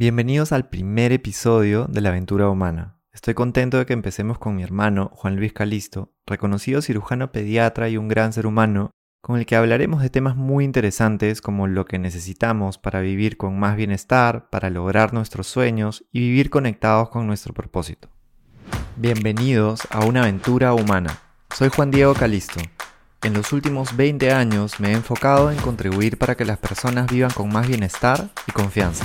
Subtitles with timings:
[0.00, 2.96] Bienvenidos al primer episodio de La Aventura Humana.
[3.12, 7.98] Estoy contento de que empecemos con mi hermano, Juan Luis Calisto, reconocido cirujano pediatra y
[7.98, 11.98] un gran ser humano, con el que hablaremos de temas muy interesantes como lo que
[11.98, 17.52] necesitamos para vivir con más bienestar, para lograr nuestros sueños y vivir conectados con nuestro
[17.52, 18.08] propósito.
[18.96, 21.20] Bienvenidos a una aventura humana.
[21.54, 22.58] Soy Juan Diego Calisto.
[23.22, 27.32] En los últimos 20 años me he enfocado en contribuir para que las personas vivan
[27.32, 29.04] con más bienestar y confianza.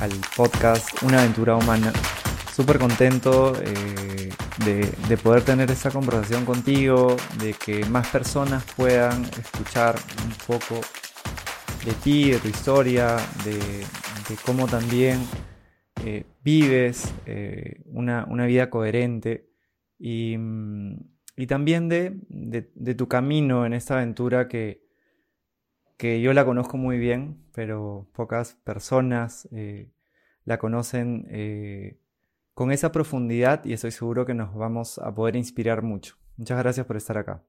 [0.00, 1.92] al podcast Una aventura humana.
[2.54, 4.30] Súper contento eh,
[5.08, 10.80] de, poder tener esta conversación contigo, de que más personas puedan escuchar un poco
[11.84, 13.84] de ti, de tu historia, de,
[14.46, 15.18] cómo también
[16.04, 19.50] eh, vives eh, una, vida coherente
[19.98, 20.36] y,
[21.36, 24.83] y también de, de, tu camino en esta aventura que,
[25.96, 29.92] que yo la conozco muy bien, pero pocas personas eh,
[30.44, 31.98] la conocen eh,
[32.54, 36.16] con esa profundidad y estoy seguro que nos vamos a poder inspirar mucho.
[36.36, 37.42] Muchas gracias por estar acá.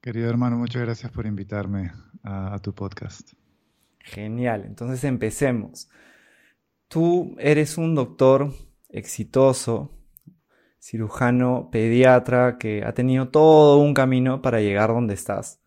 [0.00, 1.90] Querido hermano, muchas gracias por invitarme
[2.22, 3.32] a, tu podcast.
[3.98, 5.90] Genial, entonces empecemos.
[6.86, 8.52] Tú eres un doctor
[8.88, 9.97] exitoso,
[10.80, 15.60] cirujano, pediatra, que ha tenido todo un camino para llegar donde estás.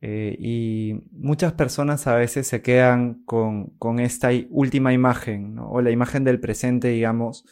[0.00, 6.24] Eh, y muchas personas a veces se quedan con, esta última imagen, o la imagen
[6.24, 7.46] del presente, digamos,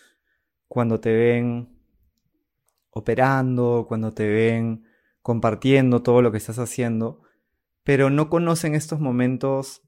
[0.68, 1.68] cuando te ven
[2.90, 4.84] operando, cuando te ven
[5.22, 7.22] compartiendo todo lo que estás haciendo,
[7.82, 9.82] pero no conocen estos momentos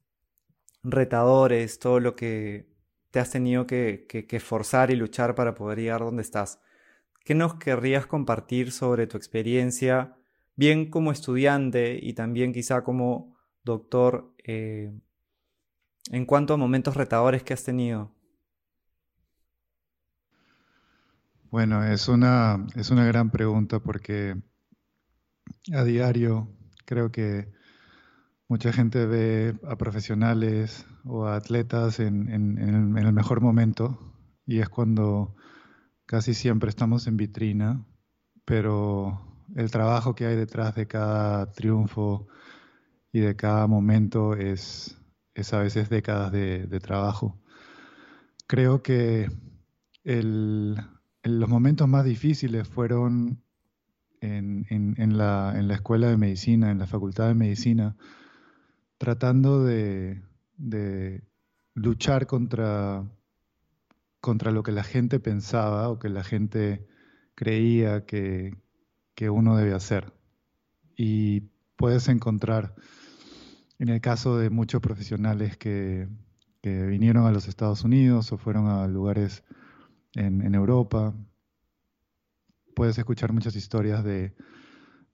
[0.83, 2.69] retadores, todo lo que
[3.11, 6.59] te has tenido que, que, forzar y luchar para poder llegar donde estás.
[7.27, 10.15] ¿Qué nos querrías compartir sobre tu experiencia?
[10.57, 14.91] bien como estudiante y también quizá como doctor, eh,
[16.11, 18.11] en cuanto a momentos retadores que has tenido?
[21.51, 24.35] Bueno, es una, es una gran pregunta porque
[25.73, 26.49] a diario
[26.85, 27.51] creo que
[28.47, 33.99] mucha gente ve a profesionales o a atletas en, en el mejor momento
[34.45, 35.36] y es cuando
[36.07, 37.85] casi siempre estamos en vitrina,
[38.45, 39.21] pero
[39.55, 42.27] el trabajo que hay detrás de cada triunfo
[43.11, 44.97] y de cada momento es,
[45.35, 47.37] es a veces décadas de, trabajo.
[48.47, 49.29] Creo que
[50.03, 53.43] los momentos más difíciles fueron
[54.21, 57.97] en, la, escuela de medicina, en la facultad de medicina,
[58.97, 60.21] tratando de,
[61.73, 63.03] luchar contra,
[64.27, 66.85] contra lo que la gente pensaba o que la gente
[67.33, 68.57] creía que,
[69.15, 70.11] que uno debe hacer.
[70.97, 71.43] Y
[71.77, 72.75] puedes encontrar,
[73.79, 76.09] en el caso de muchos profesionales que,
[76.61, 79.45] vinieron a los Estados Unidos o fueron a lugares
[80.15, 81.15] en, Europa,
[82.75, 84.35] puedes escuchar muchas historias de,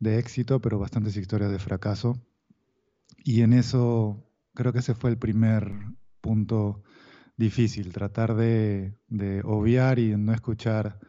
[0.02, 2.20] éxito, pero bastantes historias de fracaso.
[3.24, 5.72] Y en eso creo que ese fue el primer
[6.20, 6.82] punto
[7.38, 8.94] difícil, tratar de,
[9.44, 11.00] obviar y no escuchar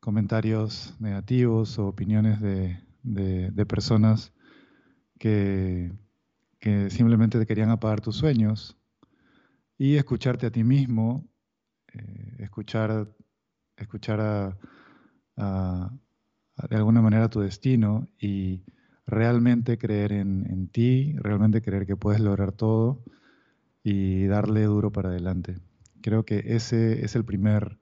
[0.00, 4.32] comentarios negativos o opiniones de, personas
[5.18, 5.92] que,
[6.88, 8.76] simplemente te querían apagar tus sueños.
[9.76, 11.28] Y escucharte a ti mismo,
[11.92, 13.08] eh, escuchar,
[13.76, 14.56] escuchar
[15.36, 18.64] de alguna manera tu destino y
[19.06, 23.04] realmente creer en, ti, realmente creer que puedes lograr todo
[23.84, 25.58] y darle duro para adelante.
[26.00, 27.78] Creo que ese es el primer,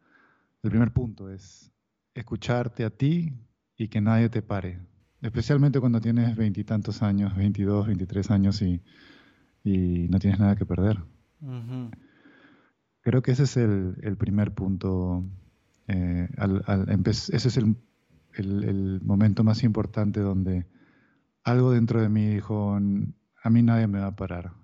[0.63, 1.73] el primer punto, es
[2.15, 3.33] escucharte a ti
[3.77, 4.81] y que nadie te pare.
[5.23, 8.83] Especialmente cuando tienes veintitantos años, 22, 23 años y,
[9.65, 10.99] no tienes nada que perder.
[13.01, 15.25] Creo que ese es el, primer punto.
[15.87, 16.29] Eh,
[17.07, 17.77] ese es el,
[18.35, 20.67] el, momento más importante donde
[21.45, 24.62] algo dentro de mí dijo, a mí nadie me va a parar.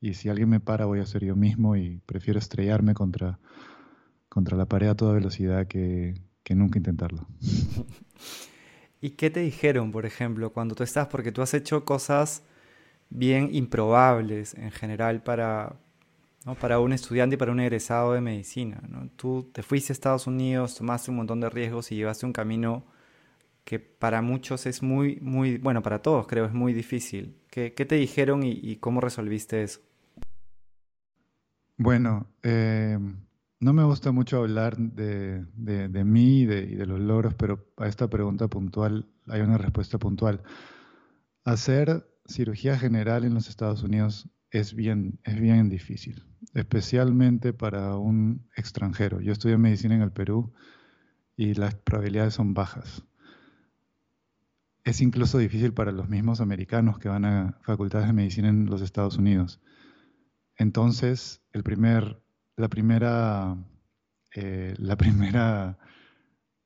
[0.00, 3.38] Y si alguien me para, voy a ser yo mismo y prefiero estrellarme contra,
[4.28, 7.26] contra la pared a toda velocidad que, que nunca intentarlo.
[9.00, 11.08] ¿Y qué te dijeron, por ejemplo, cuando tú estás?
[11.08, 12.42] Porque tú has hecho cosas
[13.08, 15.76] bien improbables en general para,
[16.60, 18.82] para un estudiante y para un egresado de medicina.
[19.16, 22.84] Tú te fuiste a Estados Unidos, tomaste un montón de riesgos y llevaste un camino
[23.64, 27.36] que para muchos es muy, muy, bueno, para todos creo, es muy difícil.
[27.50, 29.80] ¿Qué, te dijeron y, cómo resolviste eso?
[31.82, 32.98] Bueno, eh,
[33.58, 35.46] no me gusta mucho hablar de,
[36.04, 40.42] mí y de, los logros, pero a esta pregunta puntual hay una respuesta puntual.
[41.42, 48.46] Hacer cirugía general en los Estados Unidos es bien, es bien difícil, especialmente para un
[48.56, 49.22] extranjero.
[49.22, 50.52] Yo estudié medicina en el Perú
[51.34, 53.06] y las probabilidades son bajas.
[54.84, 58.82] Es incluso difícil para los mismos americanos que van a facultades de medicina en los
[58.82, 59.62] Estados Unidos.
[60.60, 61.62] Entonces, la
[62.68, 63.56] primera,
[64.34, 65.78] eh, la primera,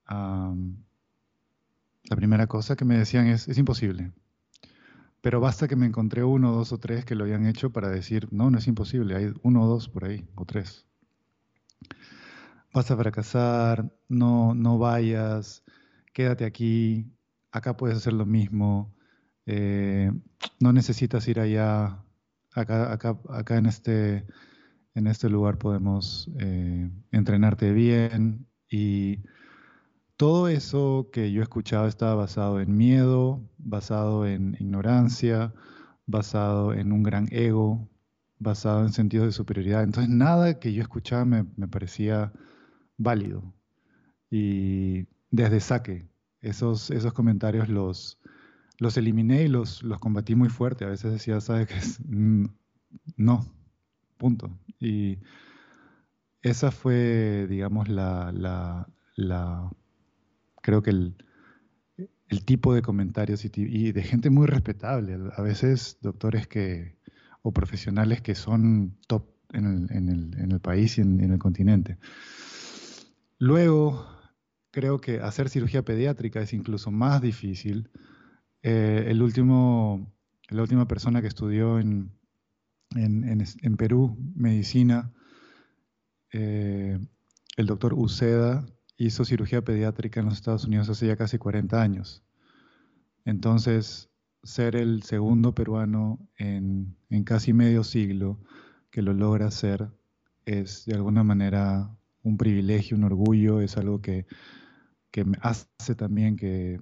[0.08, 4.12] la primera cosa que me decían es, es imposible
[5.24, 8.28] pero basta que me encontré uno, dos o tres que lo habían hecho para decir,
[8.30, 10.84] no, no es imposible, hay uno o dos por ahí, o tres.
[12.74, 15.64] Vas a fracasar, no, no vayas,
[16.12, 17.06] quédate aquí,
[17.52, 18.94] acá puedes hacer lo mismo,
[19.46, 20.12] eh,
[20.60, 22.03] no necesitas ir allá,
[22.54, 24.26] acá, acá, acá en, este,
[24.94, 29.20] en este lugar podemos eh, entrenarte bien y
[30.16, 35.52] todo eso que yo escuchaba estaba basado en miedo, basado en ignorancia,
[36.06, 37.88] basado en un gran ego,
[38.38, 39.82] basado en sentidos de superioridad.
[39.82, 42.32] Entonces nada que yo escuchaba me, parecía
[42.96, 43.54] válido.
[44.30, 46.08] Y desde saque,
[46.40, 48.20] esos, esos comentarios los,
[48.78, 50.84] los eliminé y los, los combatí muy fuerte.
[50.84, 51.80] A veces decía, ¿sabes qué?
[52.08, 52.46] Mm,
[53.16, 53.46] no,
[54.16, 54.50] punto.
[54.78, 55.18] Y
[56.42, 59.70] esa fue, digamos, la, la, la
[60.64, 61.16] creo que el,
[62.46, 66.96] tipo de comentarios y, de gente muy respetable, a veces doctores que,
[67.42, 69.88] o profesionales que son top en
[70.50, 71.98] el, país y en, el continente.
[73.38, 74.06] Luego,
[74.72, 77.88] creo que hacer cirugía pediátrica es incluso más difícil.
[78.66, 80.10] Eh, el último,
[80.48, 82.10] la última persona que estudió en,
[82.94, 85.12] en, Perú medicina,
[86.32, 86.98] eh,
[87.58, 88.64] el doctor Uceda,
[88.96, 92.24] hizo cirugía pediátrica en los Estados Unidos hace ya casi 40 años.
[93.26, 94.08] Entonces,
[94.42, 98.40] ser el segundo peruano en, casi medio siglo
[98.90, 99.90] que lo logra hacer
[100.46, 104.26] es de alguna manera un privilegio, un orgullo, es algo que,
[105.26, 106.80] me hace también que,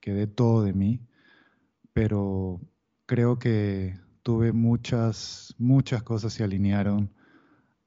[0.00, 1.00] que dé todo de mí,
[2.02, 2.58] pero
[3.04, 7.10] creo que tuve muchas, muchas cosas se alinearon,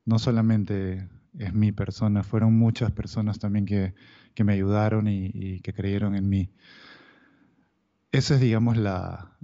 [0.06, 3.95] no solamente es mi persona, fueron muchas personas también que,
[4.44, 6.51] me ayudaron y, que creyeron en mí.
[8.12, 9.36] Esa es, digamos, la,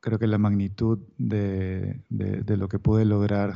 [0.00, 3.54] creo que la magnitud de, lo que pude lograr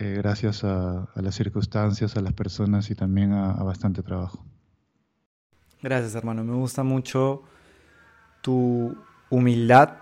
[0.00, 4.44] eh, gracias a, las circunstancias, a las personas y también a, a bastante trabajo.
[5.80, 6.42] Gracias, hermano.
[6.42, 7.44] Me gusta mucho
[8.44, 8.94] tu
[9.30, 9.94] humildad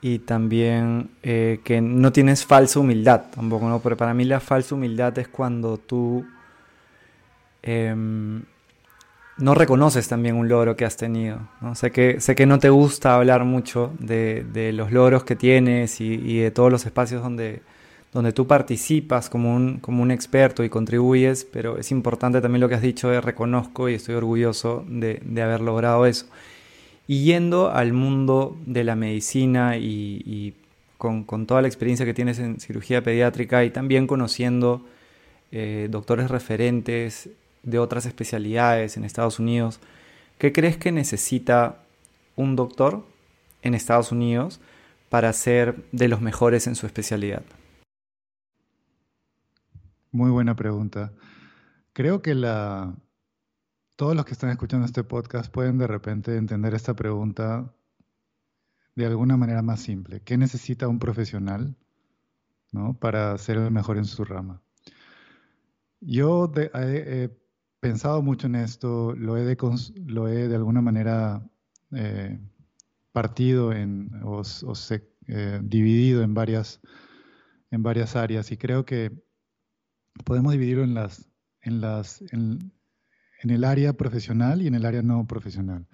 [0.00, 3.80] y también eh, que no tienes falsa humildad tampoco, ¿no?
[3.80, 6.24] Pero para mí la falsa humildad es cuando tú
[7.62, 8.42] em,
[9.36, 11.40] no reconoces también un logro que has tenido.
[11.60, 11.74] ¿no?
[11.74, 16.38] Sé, que, sé que no te gusta hablar mucho de, los logros que tienes y,
[16.38, 17.60] de todos los espacios donde,
[18.14, 22.68] donde tú participas como un, como un experto y contribuyes, pero es importante también lo
[22.70, 26.24] que has dicho de reconozco y estoy orgulloso de, de haber logrado eso.
[27.06, 30.54] Y yendo al mundo de la medicina y,
[30.98, 34.84] con, toda la experiencia que tienes en cirugía pediátrica y también conociendo
[35.50, 37.30] eh, doctores referentes
[37.62, 39.80] de otras especialidades en Estados Unidos,
[40.38, 41.78] ¿qué crees que necesita
[42.36, 43.04] un doctor
[43.62, 44.60] en Estados Unidos
[45.08, 47.42] para ser de los mejores en su especialidad?
[50.12, 51.12] Muy buena pregunta.
[51.92, 52.94] Creo que la,
[54.00, 57.70] todos los que están escuchando este podcast pueden de repente entender esta pregunta
[58.94, 60.22] de alguna manera más simple.
[60.22, 61.76] ¿Qué necesita un profesional
[62.98, 64.62] para ser el mejor en su rama?
[66.00, 67.28] Yo he,
[67.80, 69.58] pensado mucho en esto, lo he de,
[70.06, 71.46] lo he de alguna manera
[71.94, 72.40] eh,
[73.12, 74.42] partido en, o,
[75.26, 76.80] eh, dividido en varias,
[77.70, 79.12] en varias áreas y creo que
[80.24, 81.28] podemos dividirlo en las,
[81.60, 82.24] en las,
[83.48, 85.86] el área profesional y en el área no profesional.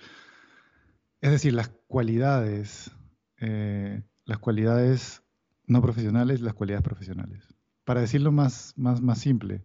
[1.21, 2.91] Es decir, las cualidades,
[3.39, 5.23] eh, las cualidades
[5.67, 7.55] no profesionales y las cualidades profesionales.
[7.85, 9.63] Para decirlo más, más, más simple,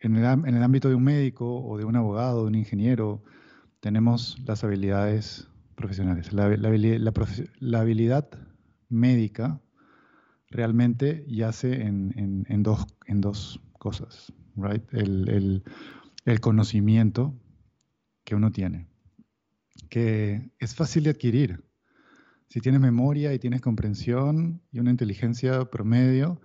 [0.00, 3.22] en, el, en, ámbito de un médico o de un abogado, de un ingeniero,
[3.80, 6.32] tenemos las habilidades profesionales.
[6.32, 6.70] La, la,
[7.60, 8.28] la habilidad
[8.88, 9.60] médica
[10.50, 14.82] realmente yace en, en, dos, en dos cosas, right?
[14.92, 15.62] El,
[16.40, 17.34] conocimiento
[18.24, 18.86] que uno tiene,
[19.88, 21.64] que es fácil de adquirir.
[22.48, 26.40] Si tienes memoria y tienes comprensión y una inteligencia promedio,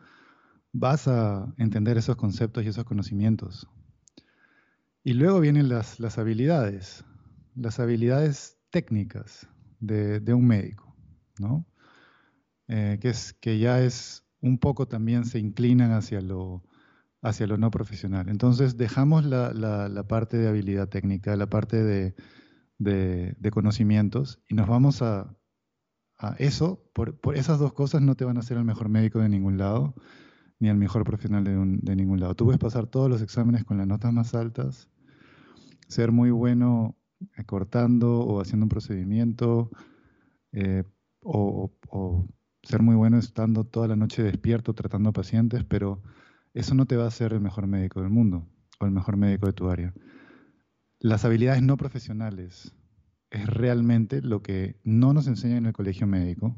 [0.71, 3.67] vas a entender esos conceptos y esos conocimientos.
[5.03, 7.03] Y luego vienen las, las habilidades,
[7.55, 9.47] las habilidades técnicas
[9.79, 10.95] de, de un médico,
[11.39, 11.65] ¿no?
[12.69, 16.63] Eh, que, es, que ya es un poco también se inclinan hacia lo,
[17.23, 18.27] hacia lo no profesional.
[18.29, 22.15] Entonces dejamos la, la, parte de habilidad técnica, la parte de,
[22.77, 25.35] de, conocimientos y nos vamos a,
[26.17, 26.83] a eso.
[26.93, 29.57] Por, por, esas dos cosas no te van a hacer el mejor médico de ningún
[29.57, 29.95] lado,
[30.59, 32.35] ni el mejor profesional de, de ningún lado.
[32.35, 34.89] Tú puedes pasar todos los exámenes con las notas más altas,
[35.87, 36.97] ser muy bueno
[37.45, 39.71] cortando o haciendo un procedimiento,
[40.51, 40.83] eh,
[41.21, 42.27] o, o
[42.63, 46.01] ser muy bueno estando toda la noche despierto tratando a pacientes, pero
[46.53, 48.47] eso no te va a hacer el mejor médico del mundo
[48.79, 49.93] o el mejor médico de tu área.
[50.99, 52.73] Las habilidades no profesionales
[53.29, 56.55] es realmente lo que no nos enseñan en el colegio médico,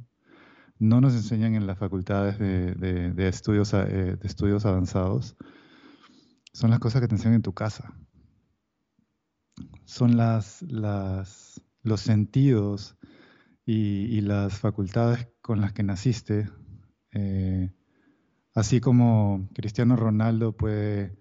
[0.78, 5.38] no nos enseñan en las facultades de, estudios, eh, de estudios avanzados,
[6.56, 7.94] son las cosas que te enseñan en tu casa.
[9.84, 10.64] Son las,
[11.82, 12.98] los sentidos
[13.66, 16.50] y, las facultades con las que naciste,
[17.12, 17.75] eh,
[18.56, 21.16] así como Cristiano Ronaldo puede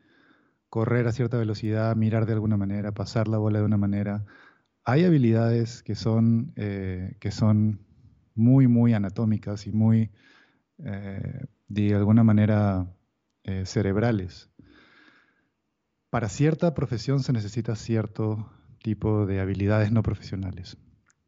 [0.71, 4.25] correr a cierta velocidad, mirar de alguna manera, pasar la bola de una manera,
[4.85, 7.81] hay habilidades que son, eh, que son
[8.35, 10.11] muy, muy anatómicas y muy,
[10.79, 12.91] eh, de alguna manera,
[13.65, 14.49] cerebrales.
[16.09, 18.51] Para cierta profesión se necesita cierto
[18.83, 20.79] tipo de habilidades no profesionales.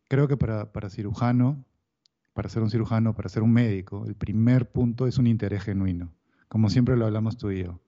[0.08, 1.65] Creo que para, para cirujano,
[2.36, 6.12] para ser un cirujano, para ser un médico, el primer punto es un interés genuino,
[6.48, 7.80] como siempre lo hablamos tú y yo.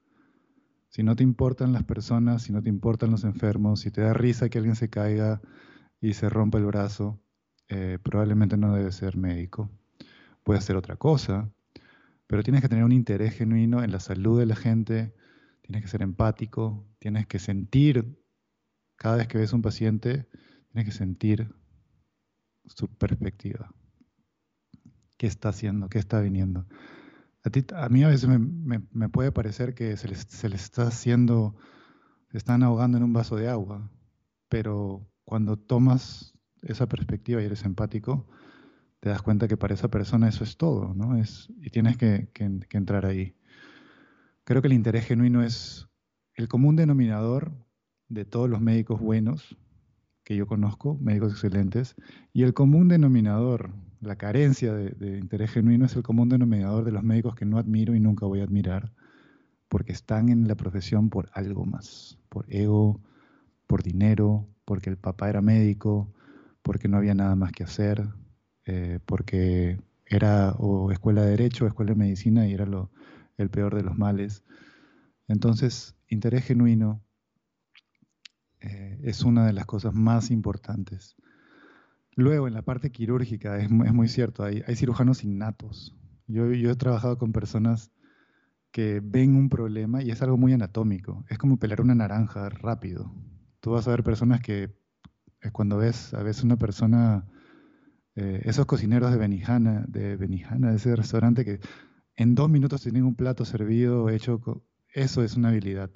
[0.89, 4.15] Si no te importan las personas, si no te importan los enfermos, si te da
[4.15, 5.43] risa que alguien se caiga
[6.01, 7.21] y se rompa el brazo,
[7.69, 9.71] eh, probablemente no debes ser médico.
[10.45, 11.51] Puede ser otra cosa,
[12.27, 15.15] pero tienes que tener un interés genuino en la salud de la gente,
[15.61, 18.19] tienes que ser empático, tienes que sentir,
[18.97, 20.27] cada vez que ves un paciente,
[20.73, 21.55] tienes que sentir
[22.65, 23.75] su perspectiva.
[25.19, 25.89] ¿Qué está haciendo?
[25.89, 26.67] ¿Qué está viniendo?
[27.45, 30.85] A, ti, a mí a veces me, puede parecer que se les, se les, está
[30.85, 31.57] haciendo,
[32.31, 33.91] se están ahogando en un vaso de agua,
[34.49, 38.29] pero cuando tomas esa perspectiva y eres empático,
[39.01, 41.17] te das cuenta que para esa persona eso es todo, ¿no?
[41.17, 43.37] Es, y tienes que, que, que entrar ahí.
[44.45, 45.89] Creo que el interés genuino es
[46.35, 47.53] el común denominador
[48.09, 49.57] de todos los médicos buenos,
[50.23, 51.97] que yo conozco, médicos excelentes,
[52.33, 57.03] y el común denominador, la carencia de, interés genuino es el común denominador de los
[57.03, 58.93] médicos que no admiro y nunca voy a admirar,
[59.69, 63.01] porque están en la profesión por algo más, por ego,
[63.67, 66.13] por dinero, porque el papá era médico,
[66.63, 68.09] porque no había nada más que hacer,
[68.67, 72.91] eh, porque era o escuela de derecho o escuela de medicina y era lo,
[73.37, 74.45] el peor de los males.
[75.29, 77.03] Entonces, interés genuino
[78.61, 81.17] eh, es una de las cosas más importantes.
[82.19, 85.97] Luego, en la parte quirúrgica, es, muy cierto, hay, cirujanos innatos.
[86.27, 87.93] Yo, he trabajado con personas
[88.73, 91.25] que ven un problema y es algo muy anatómico.
[91.29, 93.15] Es como pelar una naranja rápido.
[93.61, 94.65] Tú vas a ver personas que
[95.43, 97.25] eh, cuando ves a veces una persona,
[98.17, 101.61] eh, esos cocineros de Benihana, de Benihana, de ese restaurante que
[102.17, 104.41] en dos minutos tienen un plato servido, hecho,
[104.93, 105.93] eso es una habilidad.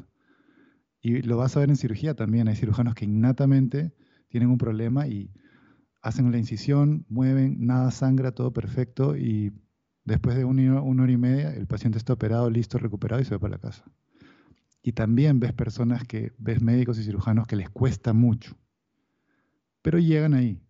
[1.00, 2.46] Y lo vas a ver en cirugía también.
[2.46, 3.92] Hay cirujanos que innatamente
[4.28, 5.32] tienen un problema y
[6.02, 9.52] hacen la incisión, mueven, nada sangra, todo perfecto y
[10.04, 13.40] después de una, hora y media el paciente está operado, listo, recuperado y se va
[13.40, 13.84] para la casa.
[14.82, 18.56] Y también ves personas que, ves médicos y cirujanos que les cuesta mucho,
[19.80, 20.60] pero llegan ahí.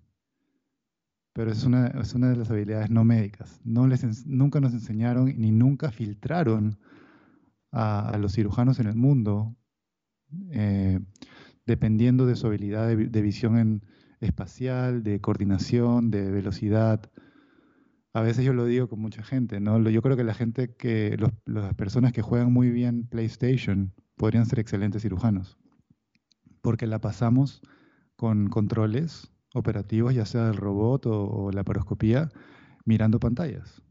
[1.32, 3.58] Pero es una, es una de las habilidades no médicas.
[3.64, 6.78] No les, nunca nos enseñaron ni nunca filtraron
[7.70, 9.56] a, los cirujanos en el mundo
[10.50, 11.00] eh,
[11.64, 13.82] dependiendo de su habilidad de, visión
[14.22, 17.10] espacial, de coordinación, de velocidad.
[18.12, 19.78] A veces yo lo digo con mucha gente, ¿no?
[19.88, 24.58] Yo creo que la gente que, las personas que juegan muy bien PlayStation podrían ser
[24.58, 25.58] excelentes cirujanos,
[26.60, 27.62] porque la pasamos
[28.16, 32.30] con controles operativos, ya sea del robot o, o la paroscopía,
[32.84, 33.82] mirando pantallas.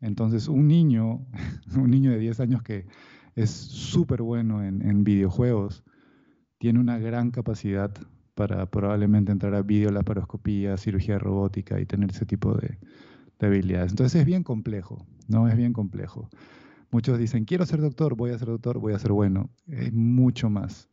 [0.00, 1.26] Entonces, un niño,
[1.76, 2.86] un niño de 10 años que
[3.34, 5.84] es súper bueno en, videojuegos,
[6.58, 7.92] tiene una gran capacidad
[8.40, 12.78] para probablemente entrar a videolaparoscopía, cirugía robótica y tener ese tipo de,
[13.38, 13.92] de habilidades.
[13.92, 15.46] Entonces es bien complejo, ¿no?
[15.46, 16.30] Es bien complejo.
[16.90, 19.50] Muchos dicen, quiero ser doctor, voy a ser doctor, voy a ser bueno.
[19.66, 20.88] Es mucho más.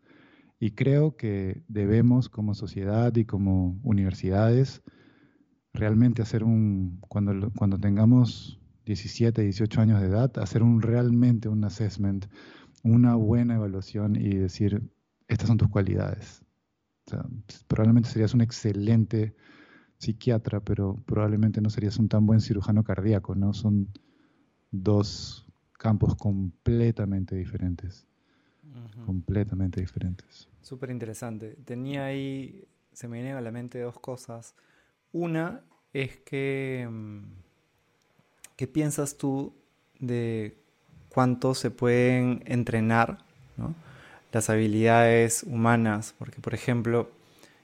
[0.60, 4.84] Y creo que debemos como sociedad y como universidades
[5.74, 11.64] realmente hacer un, cuando, cuando tengamos 17, 18 años de edad, hacer un realmente un
[11.64, 12.26] assessment,
[12.84, 14.92] una buena evaluación y decir,
[15.30, 16.44] estas son tus cualidades.
[17.68, 19.36] Probablemente serías un excelente
[19.98, 23.54] psiquiatra, pero probablemente no serías un tan buen cirujano cardíaco, ¿no?
[23.54, 23.88] Son
[24.72, 25.46] dos
[25.78, 28.06] campos completamente diferentes.
[29.06, 30.48] Completamente diferentes.
[30.62, 31.58] Súper interesante.
[31.66, 34.54] Tenía ahí, se me vienen a la mente dos cosas.
[35.12, 35.62] Una
[35.94, 37.24] es que, mm,
[38.56, 39.54] ¿qué piensas tú
[40.00, 40.58] de
[41.10, 43.20] cuánto se pueden entrenar
[44.32, 46.16] las habilidades humanas?
[46.18, 47.10] Porque, por ejemplo,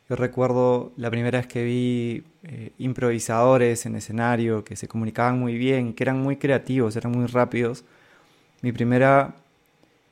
[0.10, 5.58] yo recuerdo la primera vez que vi eh, improvisadores en escenario que se comunicaban muy
[5.58, 7.86] bien, que eran muy creativos, eran muy rápidos.
[8.62, 9.36] Mi primera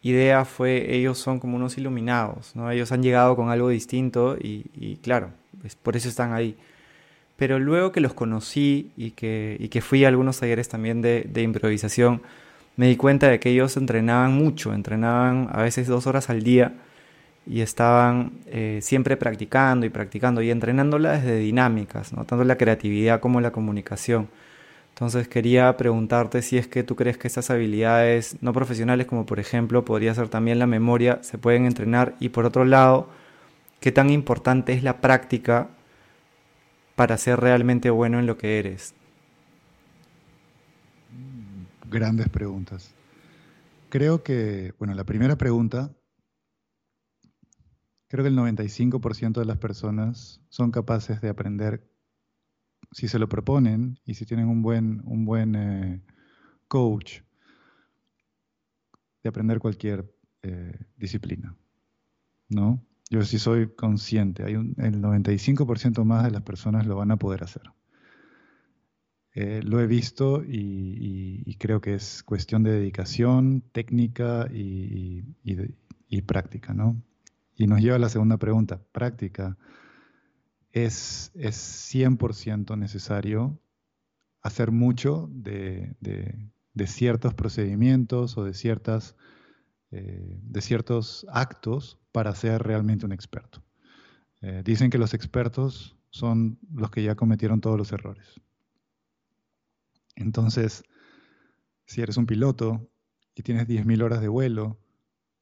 [0.02, 2.72] idea fue ellos son como unos iluminados, ¿no?
[2.72, 5.32] Ellos han llegado con algo distinto y, claro,
[5.84, 6.58] por eso están ahí.
[7.38, 11.42] Pero luego que los conocí y que, que fui a algunos talleres también de, de
[11.42, 12.22] improvisación,
[12.76, 16.74] me di cuenta de que ellos entrenaban mucho, entrenaban a veces dos horas al día
[17.46, 22.26] y estaban eh, siempre practicando y practicando y entrenándola desde dinámicas, ¿no?
[22.26, 24.30] tanto la creatividad como la comunicación.
[24.94, 29.40] Entonces quería preguntarte si es que tú crees que estas habilidades no profesionales, como por
[29.40, 33.10] ejemplo podría ser también la memoria, se pueden entrenar y por otro lado,
[33.80, 35.70] qué tan importante es la práctica
[36.96, 38.94] para ser realmente bueno en lo que eres.
[41.92, 42.90] Grandes preguntas.
[43.90, 45.92] Creo que, bueno, la primera pregunta
[48.12, 51.90] Creo que el 95% de las personas son capaces de aprender
[52.92, 56.02] si se lo proponen y si tienen un buen, un buen eh,
[56.68, 57.22] coach,
[59.24, 61.56] de aprender cualquier eh, disciplina.
[62.50, 62.86] ¿no?
[63.10, 67.18] Yo sí soy consciente, hay un, el 95% más de las personas lo van a
[67.18, 67.64] poder hacer.
[69.34, 76.74] Eh, lo he visto y, creo que es cuestión de dedicación, técnica y, y práctica,
[76.74, 77.02] ¿no?
[77.56, 79.58] Y nos lleva a la segunda pregunta, práctica.
[80.72, 81.56] Es, es
[81.94, 83.62] 100% necesario
[84.42, 85.96] hacer mucho de,
[86.86, 89.16] ciertos procedimientos o de, ciertas,
[89.92, 93.64] eh, de ciertos actos para ser realmente un experto.
[94.42, 98.42] Eh, dicen que los expertos son los que ya cometieron todos los errores.
[100.22, 100.84] Entonces,
[101.86, 102.90] si eres un piloto
[103.36, 104.82] y tienes 10.000 horas de vuelo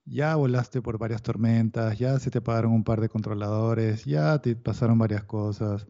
[0.09, 4.55] ya volaste por varias tormentas, ya se te pagaron un par de controladores, ya te
[4.55, 5.87] pasaron varias cosas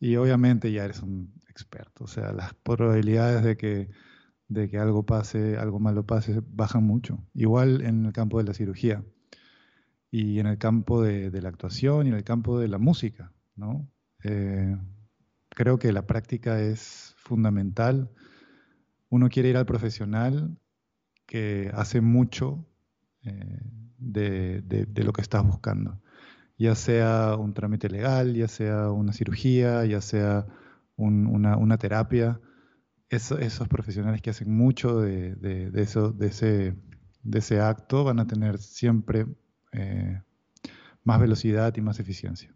[0.00, 2.04] y obviamente ya eres un experto.
[2.04, 3.90] O sea, las probabilidades de que,
[4.48, 7.18] de que algo pase, algo malo pase, bajan mucho.
[7.34, 9.04] Igual en el campo de la cirugía
[10.10, 13.90] y en el campo de, la actuación y en el campo de la música, ¿no?
[14.22, 14.76] Eh,
[15.50, 18.10] creo que la práctica es fundamental.
[19.08, 20.56] Uno quiere ir al profesional
[21.26, 22.66] que hace mucho
[23.22, 23.60] eh,
[23.98, 26.00] de, lo que estás buscando.
[26.58, 30.46] Ya sea un trámite legal, ya sea una cirugía, ya sea
[30.96, 32.40] una, terapia.
[33.08, 35.72] esos profesionales que hacen mucho de,
[37.32, 39.26] ese acto van a tener siempre
[39.72, 40.20] eh,
[41.02, 42.54] más velocidad y más eficiencia.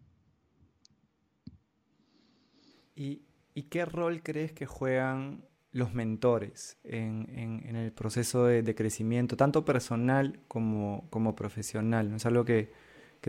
[2.95, 9.65] ¿Y, ¿Y, qué rol crees que juegan los mentores en, el proceso de, crecimiento, tanto
[9.65, 12.13] personal como, profesional.
[12.15, 12.71] Es algo que,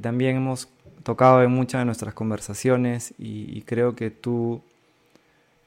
[0.00, 0.68] también hemos
[1.02, 4.62] tocado en muchas de nuestras conversaciones y, creo que tú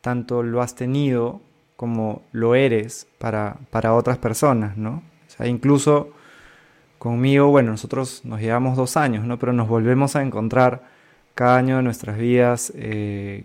[0.02, 1.42] tanto lo has tenido
[1.76, 5.04] como lo eres para, para otras personas, ¿no?
[5.28, 6.12] O sea, incluso
[7.04, 9.38] conmigo, bueno, nosotros nos llevamos dos años, ¿no?
[9.38, 10.84] Pero nos volvemos a encontrar
[11.36, 13.44] cada año de nuestras vidas, eh,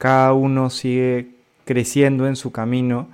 [0.00, 1.32] cada uno sigue
[1.66, 3.08] creciendo en su camino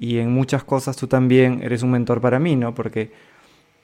[0.00, 2.74] y en muchas cosas tú también eres un mentor para mí, ¿no?
[2.74, 3.12] Porque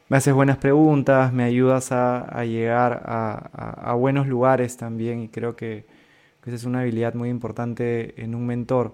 [0.09, 5.85] me haces buenas preguntas, me ayudas a, llegar a, buenos lugares también y creo que,
[6.45, 8.93] esa es una habilidad muy importante en un mentor.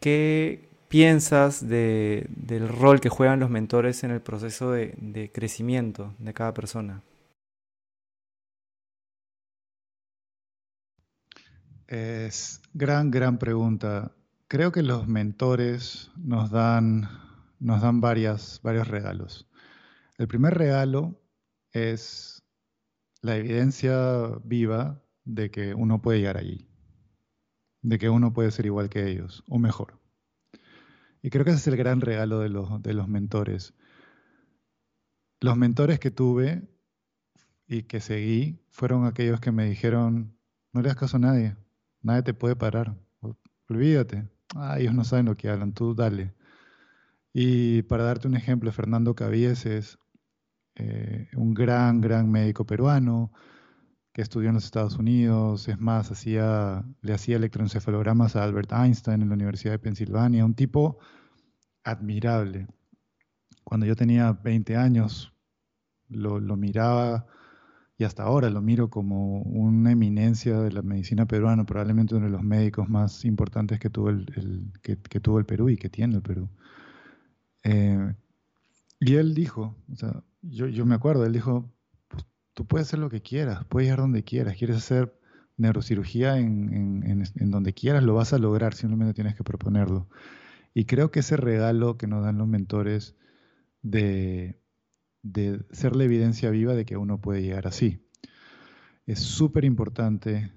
[0.00, 6.52] ¿Qué piensas del rol que juegan los mentores en el proceso de crecimiento de cada
[6.52, 7.00] persona?
[11.88, 14.12] Es gran, gran pregunta.
[14.48, 17.08] Creo que los mentores nos dan,
[17.60, 19.48] nos dan varios regalos.
[20.18, 21.20] El primer regalo
[21.72, 22.42] es
[23.22, 26.68] la evidencia viva de que uno puede llegar allí.
[27.82, 30.00] de que uno puede ser igual que ellos o mejor.
[31.22, 33.74] Y creo que ese es el gran regalo de los, de los mentores.
[35.40, 36.68] Los mentores que tuve
[37.68, 40.36] y que seguí fueron aquellos que me dijeron,
[40.72, 41.56] no le hagas caso a nadie,
[42.06, 42.96] nadie te puede parar,
[43.68, 46.34] olvídate, ah, ellos no saben lo que hablan, tú dale.
[47.32, 49.98] Y para darte un ejemplo, Fernando Cabieses,
[50.76, 53.32] eh, un gran, gran médico peruano
[54.12, 59.20] que estudió en los Estados Unidos, es más, hacía, le hacía electroencefalogramas a Albert Einstein
[59.22, 60.98] en la Universidad de Pensilvania, un tipo
[61.84, 62.68] admirable.
[63.64, 65.34] Cuando yo tenía 20 años,
[66.08, 67.26] lo, lo miraba
[67.98, 72.32] y hasta ahora lo miro como una eminencia de la medicina peruana, probablemente uno de
[72.32, 76.22] los médicos más importantes que tuvo el, que, tuvo el Perú y que tiene el
[76.22, 76.50] Perú.
[77.64, 78.14] Eh,
[79.00, 79.74] y él dijo,
[80.42, 81.70] yo, me acuerdo, él dijo,
[82.08, 85.18] pues, tú puedes hacer lo que quieras, puedes ir donde quieras, quieres hacer
[85.56, 90.06] neurocirugía en, en, en, donde quieras, lo vas a lograr, simplemente tienes que proponerlo.
[90.74, 93.16] Y creo que ese regalo que nos dan los mentores
[93.80, 94.60] de,
[95.32, 98.06] de ser la evidencia viva de que uno puede llegar así.
[99.06, 100.52] Es súper importante,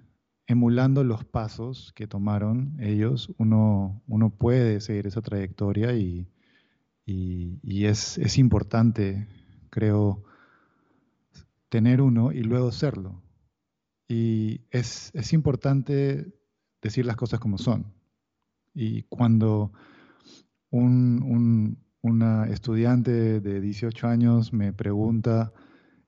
[0.48, 6.28] emulando los pasos que tomaron ellos, uno, uno puede seguir esa trayectoria y,
[7.06, 9.28] y, es, es, importante,
[9.70, 10.24] creo,
[11.70, 13.22] tener uno y luego serlo.
[14.08, 16.34] Y es, es importante
[16.82, 17.94] decir las cosas como son.
[18.74, 19.72] Y cuando
[20.70, 25.52] un, una estudiante de 18 años me pregunta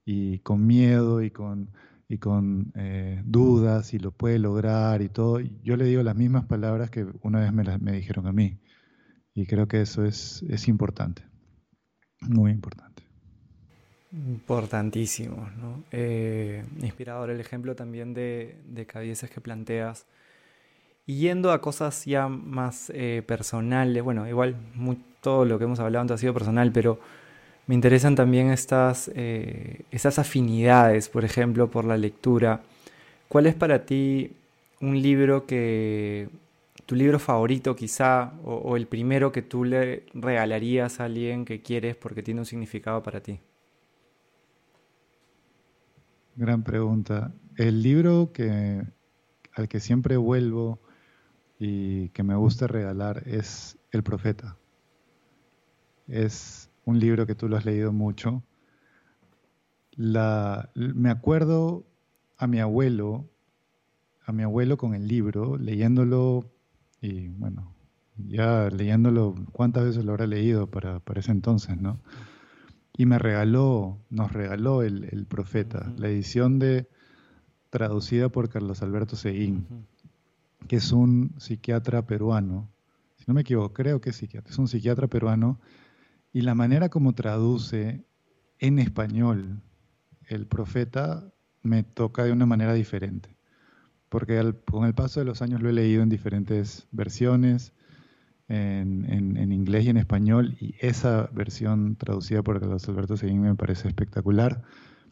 [0.05, 1.71] y con miedo y con,
[2.07, 6.45] y con eh, dudas si lo puede lograr y todo, yo le digo las mismas
[6.45, 8.59] palabras que una vez me, me dijeron a mí.
[9.33, 11.23] Y creo que eso es, es importante,
[12.21, 13.03] muy importante.
[14.11, 15.85] Importantísimo, ¿no?
[15.91, 20.05] Eh, inspirador el ejemplo también de, de cabezas que planteas
[21.05, 24.55] yendo a cosas ya más eh, personales, bueno, igual
[25.21, 26.99] todo lo que hemos hablado antes ha sido personal, pero
[27.67, 29.83] me interesan también estas, eh,
[30.17, 32.61] afinidades, por ejemplo, por la lectura.
[33.27, 34.31] ¿Cuál es para ti
[34.81, 36.29] un libro que,
[36.85, 41.61] tu libro favorito quizá, o, o el primero que tú le regalarías a alguien que
[41.61, 43.39] quieres porque tiene un significado para ti?
[46.35, 47.31] Gran pregunta.
[47.57, 48.81] El libro que,
[49.53, 50.79] al que siempre vuelvo
[51.63, 54.57] y que me gusta regalar es El Profeta.
[56.07, 58.41] Es un libro que tú lo has leído mucho.
[59.95, 61.85] me acuerdo
[62.39, 63.29] a mi abuelo,
[64.25, 66.51] a mi abuelo con el libro, leyéndolo
[66.99, 67.75] y bueno,
[68.17, 71.99] ya leyéndolo, ¿cuántas veces lo habrá leído para, para ese entonces, no?
[72.97, 76.89] Y me regaló, nos regaló el, Profeta, la edición de
[77.69, 79.85] traducida por Carlos Alberto Seguín
[80.67, 82.69] que es un psiquiatra peruano,
[83.17, 85.59] si no me equivoco, creo que es psiquiatra, es un psiquiatra peruano,
[86.33, 88.05] y la manera como traduce
[88.59, 89.61] en español
[90.27, 93.35] el profeta me toca de una manera diferente,
[94.09, 97.73] porque con el paso de los años lo he leído en diferentes versiones,
[98.47, 103.87] en, inglés y en español, y esa versión traducida por Carlos Alberto Seguín me parece
[103.87, 104.63] espectacular,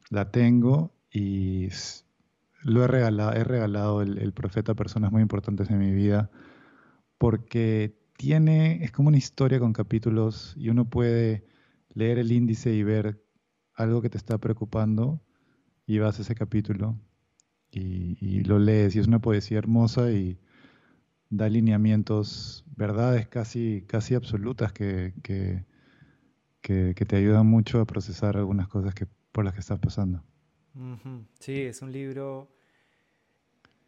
[0.09, 1.67] la tengo y
[2.63, 6.29] lo he regalado, he regalado el, profeta a personas muy importantes en mi vida
[7.17, 11.45] porque tiene, es como una historia con capítulos y uno puede
[11.93, 13.23] leer el índice y ver
[13.73, 15.21] algo que te está preocupando
[15.85, 16.99] y vas a ese capítulo
[17.71, 20.39] y, lo lees y es una poesía hermosa y
[21.29, 25.65] da lineamientos, verdades casi, casi absolutas que, que,
[26.61, 30.23] que, te ayudan mucho a procesar algunas cosas que, por las que estás pasando.
[31.39, 32.47] Sí, es un libro.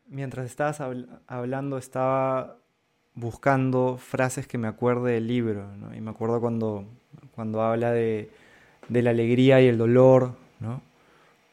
[0.07, 0.81] Mientras estabas
[1.27, 2.57] hablando, estaba
[3.13, 6.85] buscando frases que me acuerde del libro, Y me acuerdo cuando,
[7.35, 8.29] cuando habla de,
[8.89, 10.81] la alegría y el dolor, ¿no?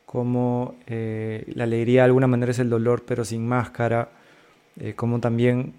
[0.06, 4.08] Como eh, la alegría de alguna manera es el dolor, pero sin máscara.
[4.80, 5.74] Eh, como también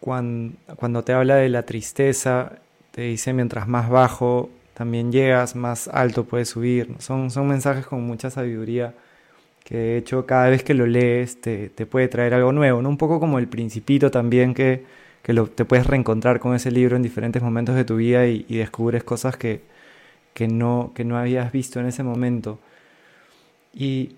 [0.00, 2.58] cuando, cuando te habla de la tristeza,
[2.90, 6.94] te dice mientras más bajo también llegas, más alto puedes subir.
[6.98, 8.94] Son, son mensajes con mucha sabiduría
[9.64, 12.88] que de hecho cada vez que lo lees te, puede traer algo nuevo, ¿no?
[12.90, 14.84] Un poco como el principito también que,
[15.26, 19.04] lo, te puedes reencontrar con ese libro en diferentes momentos de tu vida y, descubres
[19.04, 19.62] cosas que,
[20.48, 22.58] no, que no habías visto en ese momento.
[23.72, 24.16] Y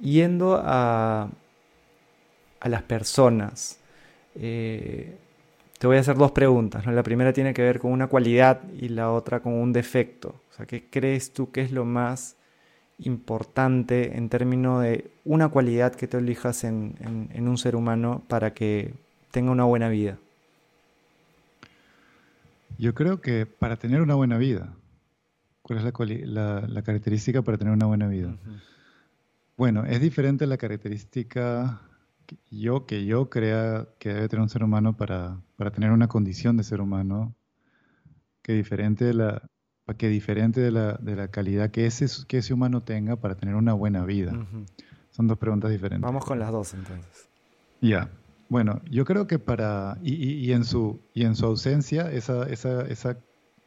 [0.00, 1.30] yendo a,
[2.60, 3.78] a las personas,
[4.34, 5.16] eh,
[5.78, 6.84] te voy a hacer dos preguntas.
[6.86, 10.34] La primera tiene que ver con una cualidad y la otra con un defecto.
[10.50, 12.36] O sea, ¿qué crees tú que es lo más
[12.98, 16.96] importante en términos de una cualidad que te elijas en,
[17.38, 18.92] un ser humano para que
[19.30, 20.18] tenga una buena vida?
[22.76, 24.72] Yo creo que para tener una buena vida,
[25.62, 28.36] ¿cuál es la, característica para tener una buena vida?
[29.56, 31.80] Bueno, es diferente la característica
[32.50, 35.40] yo, que yo crea que debe tener un ser humano para,
[35.74, 37.34] tener una condición de ser humano,
[38.42, 39.42] que diferente de la,
[39.96, 43.54] que diferente de la, de la calidad que ese, que ese humano tenga para tener
[43.54, 44.32] una buena vida.
[45.10, 46.06] Son dos preguntas diferentes.
[46.06, 47.28] Vamos con las dos entonces.
[47.80, 48.10] Ya.
[48.48, 49.98] Bueno, yo creo que para.
[50.02, 53.18] Y, en, su, y en su ausencia, esa, esa, esa,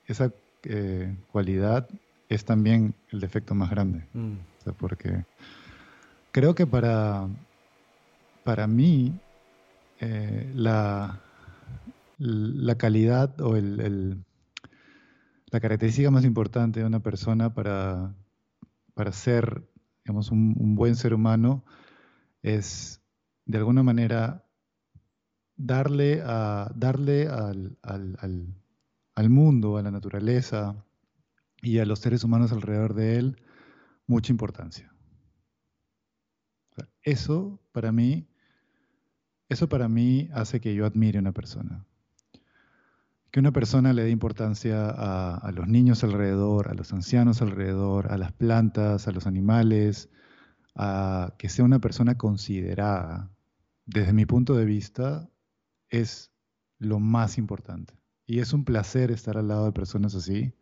[0.08, 0.32] esa
[0.64, 1.88] eh, cualidad
[2.30, 4.08] es también el defecto más grande.
[4.14, 4.38] Mm.
[4.80, 5.26] porque
[6.32, 7.28] creo que para,
[8.44, 9.20] para mí,
[10.00, 11.20] eh, la,
[12.78, 14.18] calidad o la
[15.60, 18.16] característica más importante de una persona para,
[18.94, 19.68] para ser
[20.04, 21.64] digamos, un, buen ser humano
[22.42, 23.02] es
[23.46, 24.46] de alguna manera
[25.56, 30.84] darle, darle al, al, mundo, a la naturaleza
[31.62, 33.42] y a los seres humanos alrededor de él
[34.08, 34.92] mucha importancia.
[37.04, 38.28] Eso para mí,
[39.52, 41.86] eso para mí hace que yo admire a una persona.
[43.32, 48.18] Que una persona le dé importancia a, los niños alrededor, a los ancianos alrededor, a
[48.18, 50.10] las plantas, a los animales,
[50.74, 53.30] a que sea una persona considerada.
[53.86, 55.30] Desde mi punto de vista,
[55.90, 56.32] es
[56.80, 57.94] lo más importante.
[58.26, 60.54] Y es un placer estar al lado de personas así.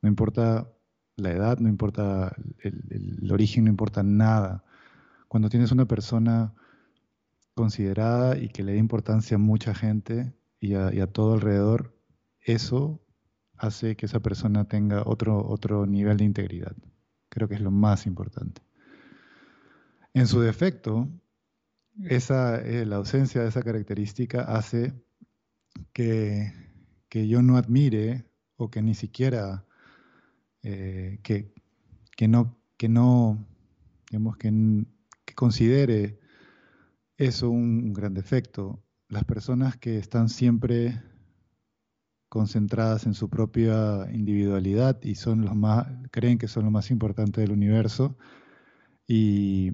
[0.00, 0.72] No importa
[1.16, 4.64] la edad, no importa el, origen, no importa nada.
[5.28, 6.54] Cuando tienes una persona
[7.60, 11.94] considerada y que le da importancia a mucha gente y a, todo alrededor,
[12.40, 13.00] eso
[13.56, 16.74] hace que esa persona tenga otro, otro nivel de integridad.
[17.28, 18.62] Creo que es lo más importante.
[20.14, 21.08] En su defecto,
[22.04, 24.94] esa, eh, la ausencia de esa característica hace
[25.92, 26.52] que,
[27.12, 28.24] yo no admire
[28.56, 29.66] o que ni siquiera
[30.62, 31.52] eh, que,
[32.26, 33.46] no, que no,
[34.10, 34.86] digamos, que,
[35.34, 36.19] considere
[37.20, 38.82] eso un, gran defecto.
[39.08, 41.02] Las personas que están siempre
[42.30, 47.42] concentradas en su propia individualidad y son los más, creen que son lo más importante
[47.42, 48.16] del universo
[49.06, 49.72] y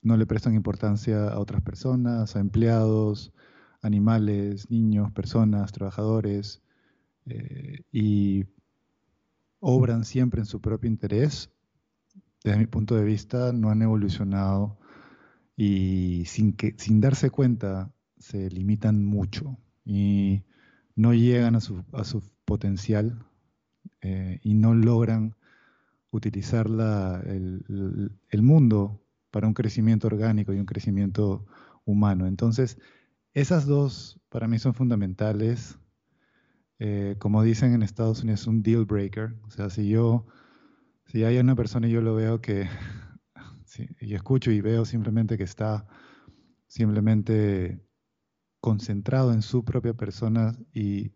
[0.00, 3.34] no le prestan importancia a otras personas, a empleados,
[3.82, 6.62] animales, niños, personas, trabajadores,
[7.26, 8.46] eh, y
[9.60, 11.50] obran siempre en su propio interés,
[12.42, 14.78] desde mi punto de vista, no han evolucionado
[15.60, 20.44] y sin, que, sin darse cuenta se limitan mucho y
[20.94, 21.82] no llegan a su,
[22.44, 23.26] potencial
[24.00, 25.34] eh, y no logran
[26.12, 26.68] utilizar
[27.26, 31.44] el, el mundo para un crecimiento orgánico y un crecimiento
[31.84, 32.28] humano.
[32.28, 32.78] Entonces,
[33.34, 35.76] esas dos para mí son fundamentales.
[36.78, 39.34] Eh, como dicen en Estados Unidos, un deal breaker.
[39.42, 40.24] O sea, si yo,
[41.06, 42.68] si hay una persona y yo lo veo que,
[44.00, 45.86] y escucho y veo simplemente que está
[46.66, 47.80] simplemente
[48.60, 51.12] concentrado en su propia persona y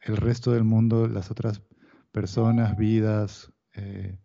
[0.00, 1.62] el resto del mundo, las otras
[2.10, 4.18] personas, vidas, eh,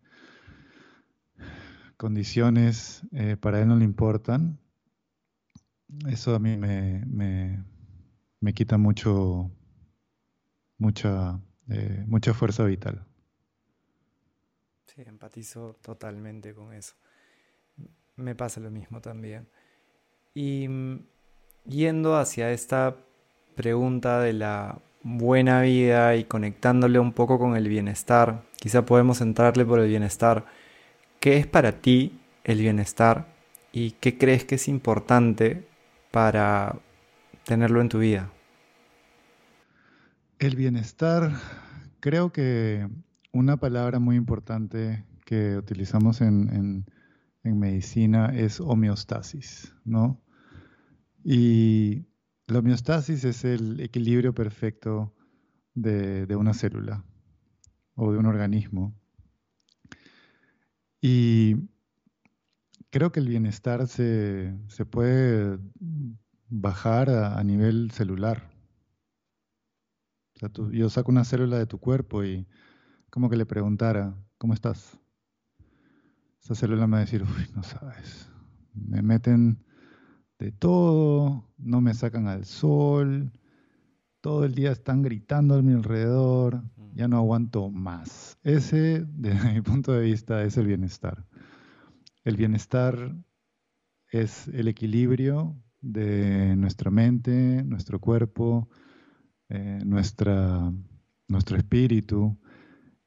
[1.96, 4.60] condiciones eh, para él no le importan,
[6.08, 7.04] eso a mí me,
[8.40, 9.50] me, quita mucho,
[10.76, 13.06] mucha, eh, mucha fuerza vital.
[14.86, 16.94] Sí, empatizo totalmente con eso.
[18.18, 19.48] Me pasa lo mismo también.
[20.34, 21.06] Y mm,
[21.64, 22.96] yendo hacia esta
[23.54, 29.64] pregunta de la buena vida y conectándole un poco con el bienestar, quizá podemos entrarle
[29.64, 30.44] por el bienestar
[31.20, 33.26] ¿Qué es para ti el bienestar
[33.72, 35.66] y qué crees que es importante
[36.12, 36.78] para
[37.44, 38.30] tenerlo en tu vida?
[40.38, 41.32] El bienestar,
[41.98, 42.88] creo que
[43.32, 46.86] una palabra muy importante que utilizamos en,
[47.54, 50.20] medicina es homeostasis, ¿no?
[51.24, 52.06] Y
[52.46, 55.14] la homeostasis es el equilibrio perfecto
[55.74, 57.04] de una célula
[57.94, 58.94] o de un organismo.
[61.00, 61.68] Y
[62.90, 64.54] creo que el bienestar se,
[64.90, 65.58] puede
[66.48, 68.50] bajar a, nivel celular.
[70.34, 72.46] O sea, yo saco una célula de tu cuerpo y
[73.10, 74.98] como que le preguntara, ¿cómo estás?
[76.42, 78.30] Esa célula me va a decir, uy, no sabes,
[78.74, 79.64] me meten
[80.38, 83.32] de todo, no me sacan al sol,
[84.20, 86.62] todo el día están gritando a mi alrededor,
[86.94, 88.38] ya no aguanto más.
[88.42, 91.26] Ese, desde mi punto de vista, es el bienestar.
[92.24, 93.16] El bienestar
[94.10, 98.68] es el equilibrio de nuestra mente, nuestro cuerpo,
[99.48, 100.72] eh, nuestra,
[101.28, 102.38] nuestro espíritu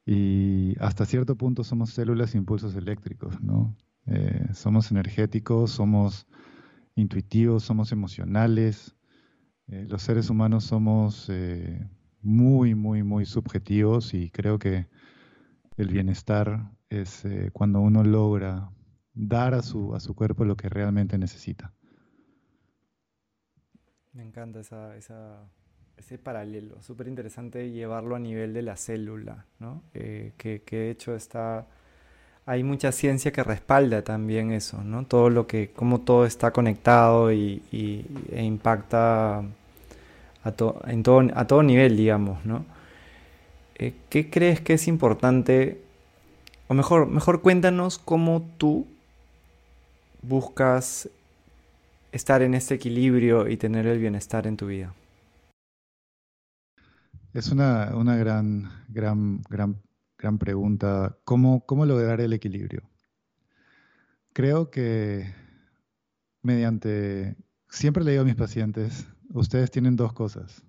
[0.04, 3.76] y hasta cierto punto somos células e impulsos eléctricos, ¿no?
[4.06, 6.26] Eh, somos energéticos, somos
[6.96, 8.96] intuitivos, somos emocionales.
[9.68, 11.30] Eh, los seres humanos somos
[12.20, 14.88] muy, muy, muy subjetivos y creo que
[15.76, 18.70] el bienestar es cuando uno logra
[19.14, 21.72] dar a su, a su cuerpo lo que realmente necesita.
[24.12, 25.48] Me encanta esa,
[26.02, 29.82] ese paralelo, súper interesante llevarlo a nivel de la célula, ¿no?
[29.94, 31.66] Eh, que, de hecho está,
[32.44, 35.06] hay mucha ciencia que respalda también eso, ¿no?
[35.06, 37.62] Todo lo que, cómo todo está conectado y,
[38.32, 40.54] e impacta a,
[40.88, 42.64] en todo, a todo nivel, digamos, ¿no?
[43.76, 45.80] Eh, ¿Qué crees que es importante?
[46.66, 48.86] O mejor, mejor cuéntanos cómo tú
[50.22, 51.08] buscas
[52.10, 54.92] estar en este equilibrio y tener el bienestar en tu vida?
[57.32, 59.80] Es una, gran, gran, gran,
[60.18, 61.16] gran pregunta.
[61.24, 62.82] ¿Cómo, ¿Cómo lograr el equilibrio?
[64.34, 65.34] Creo que
[66.42, 67.36] mediante,
[67.70, 70.62] siempre le digo a mis pacientes, ustedes tienen dos cosas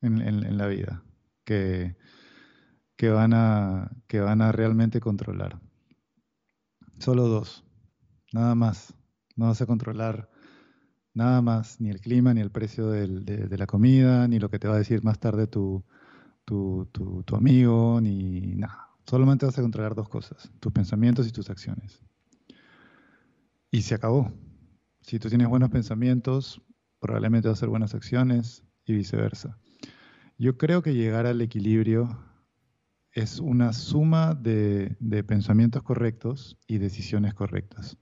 [0.00, 1.04] en, la vida
[1.44, 1.98] que,
[2.96, 5.60] que, van a, que van a realmente controlar.
[6.98, 7.62] Solo dos,
[8.32, 8.94] nada más.
[9.36, 10.30] No vas a controlar
[11.14, 14.68] nada más, ni el clima, ni el precio de, la comida, ni lo que te
[14.68, 15.84] va a decir más tarde tu,
[17.32, 18.88] amigo, ni nada.
[19.06, 22.02] Solamente vas a controlar dos cosas, tus pensamientos y tus acciones.
[23.70, 24.32] Y se acabó.
[25.00, 26.62] Si tú tienes buenos pensamientos,
[27.00, 29.58] probablemente vas a hacer buenas acciones y viceversa.
[30.38, 32.18] Yo creo que llegar al equilibrio
[33.12, 37.98] es una suma de, de pensamientos correctos y decisiones correctas.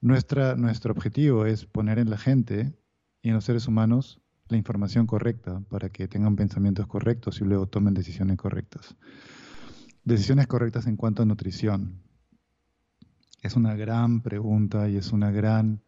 [0.00, 2.72] Nuestra, nuestro objetivo es poner en la gente
[3.20, 7.66] y en los seres humanos la información correcta para que tengan pensamientos correctos y luego
[7.66, 8.96] tomen decisiones correctas.
[10.04, 12.02] Decisiones correctas en cuanto a nutrición.
[13.42, 15.82] Es una gran pregunta y es, una gran,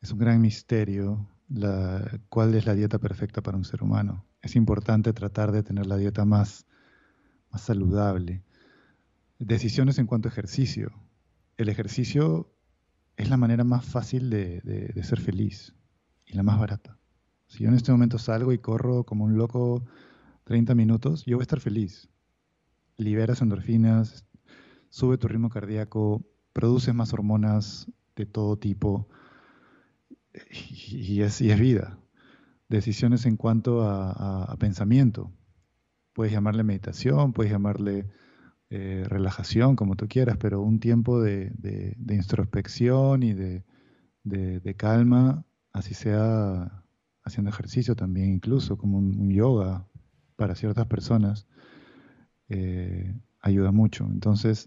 [0.00, 1.28] es un gran misterio
[2.28, 4.24] cuál es la dieta perfecta para un ser humano.
[4.42, 6.66] Es importante tratar de tener la dieta más,
[7.50, 8.42] más saludable.
[9.38, 10.92] Decisiones en cuanto a ejercicio.
[11.56, 12.55] El ejercicio
[13.16, 15.74] es la manera más fácil de, ser feliz
[16.24, 16.98] y la más barata.
[17.46, 19.84] Si yo en este momento salgo y corro como un loco
[20.44, 22.08] 30 minutos, yo voy a estar feliz.
[22.96, 24.26] Liberas endorfinas,
[24.88, 29.08] sube tu ritmo cardíaco, produces más hormonas de todo tipo
[30.50, 31.98] y, es, vida.
[32.68, 35.32] Decisiones en cuanto a pensamiento.
[36.12, 38.10] Puedes llamarle meditación, puedes llamarle
[38.68, 41.52] eh, relajación, como tú quieras, pero un tiempo de,
[42.08, 46.82] introspección y de, calma, así sea
[47.22, 49.86] haciendo ejercicio también, incluso como un, yoga
[50.34, 51.46] para ciertas personas,
[52.48, 54.04] eh, ayuda mucho.
[54.10, 54.66] Entonces,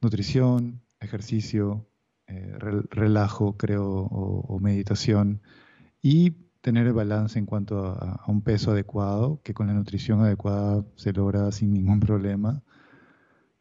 [0.00, 1.86] nutrición, ejercicio,
[2.28, 2.56] eh,
[2.90, 5.42] relajo, creo, o, meditación,
[6.00, 6.30] y
[6.62, 10.86] tener el balance en cuanto a, a, un peso adecuado, que con la nutrición adecuada
[10.96, 12.62] se logra sin ningún problema.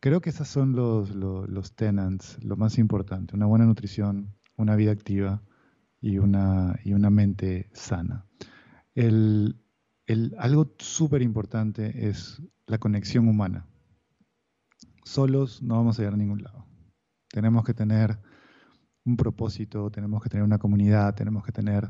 [0.06, 4.91] Creo que esos son los, los, tenants, lo más importante, una buena nutrición, una vida
[4.91, 5.41] activa
[6.00, 8.28] y una, y una mente sana.
[8.94, 9.60] El,
[10.06, 13.65] el, algo súper importante es la conexión humana.
[15.04, 16.68] Solos no vamos a llegar a ningún lado.
[17.30, 18.20] Tenemos que tener
[19.06, 21.89] un propósito, tenemos que tener una comunidad, tenemos que tener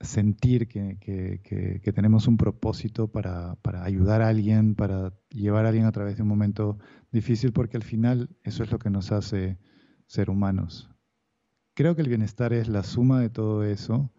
[0.00, 6.16] sentir que, tenemos un propósito para, ayudar a alguien, para llevar a alguien a través
[6.16, 6.78] de un momento
[7.10, 9.58] difícil, porque al final eso es lo que nos hace
[10.06, 10.90] ser humanos.
[11.74, 14.12] Creo que el bienestar es la suma de todo eso.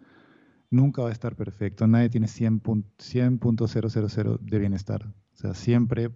[0.69, 1.87] Nunca va a estar perfecto.
[1.87, 5.13] Nadie tiene 100.000 de bienestar.
[5.33, 6.11] O sea, siempre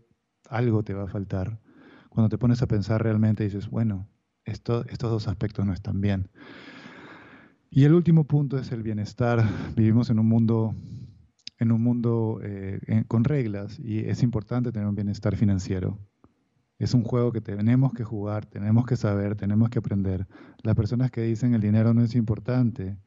[0.49, 1.60] algo te va a faltar.
[2.10, 4.08] Cuando te pones a pensar realmente dices, bueno,
[4.45, 6.30] esto, estos dos aspectos no están bien.
[7.76, 9.43] Y el último punto es el bienestar.
[9.76, 10.76] Vivimos en un mundo,
[11.58, 15.97] en un mundo eh, con reglas y es importante tener un bienestar financiero.
[16.78, 20.28] Es un juego que tenemos que jugar, tenemos que saber, tenemos que aprender.
[20.62, 23.00] Las personas que dicen el dinero no es importante,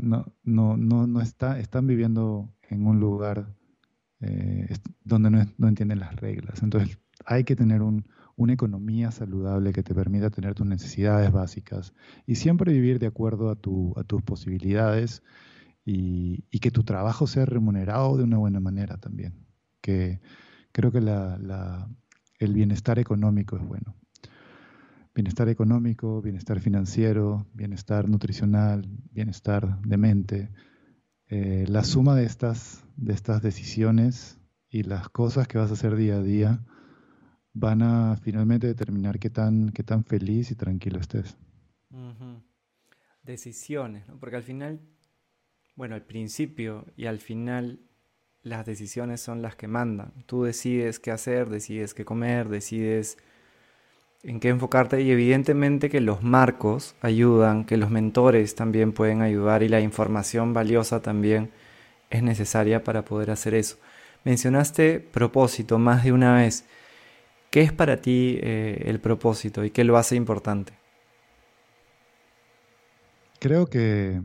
[0.00, 3.54] no, no, no, no está, están viviendo en un lugar
[4.20, 4.74] eh,
[5.04, 6.62] donde no, no entienden las reglas.
[6.62, 8.06] Entonces hay que tener un,
[8.40, 11.92] una economía saludable que te permita tener tus necesidades básicas
[12.26, 15.22] y siempre vivir de acuerdo a, tus posibilidades
[15.84, 19.44] y, que tu trabajo sea remunerado de una buena manera también.
[19.82, 20.22] Que
[20.72, 21.02] creo que
[22.38, 23.94] el bienestar económico es bueno.
[25.14, 30.50] bienestar económico, bienestar financiero, bienestar nutricional, bienestar de mente.
[31.26, 35.94] Eh, la suma de estas, de estas decisiones y las cosas que vas a hacer
[35.94, 36.64] día a día
[37.52, 41.36] van a finalmente determinar qué tan, qué tan feliz y tranquilo estés.
[43.22, 44.18] Decisiones, ¿no?
[44.18, 44.80] porque al final,
[45.76, 47.80] bueno, al principio y al final
[48.42, 50.12] las decisiones son las que mandan.
[50.26, 53.18] Tú decides qué hacer, decides qué comer, decides
[54.22, 59.62] en qué enfocarte y evidentemente que los marcos ayudan, que los mentores también pueden ayudar
[59.62, 61.50] y la información valiosa también
[62.10, 63.78] es necesaria para poder hacer eso.
[64.24, 66.64] Mencionaste propósito más de una vez.
[67.50, 70.72] ¿Qué es para ti eh, el propósito y qué lo hace importante?
[73.40, 74.22] Creo que,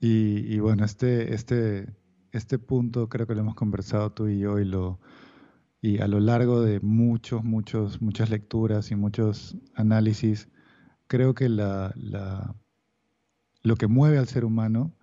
[0.00, 1.94] y, y bueno, este, este,
[2.32, 4.98] este punto creo que lo hemos conversado tú y yo y lo,
[5.82, 10.48] y a lo largo de muchos, muchos, muchas lecturas y muchos análisis,
[11.06, 11.94] creo que la,
[13.62, 14.94] lo que mueve al ser humano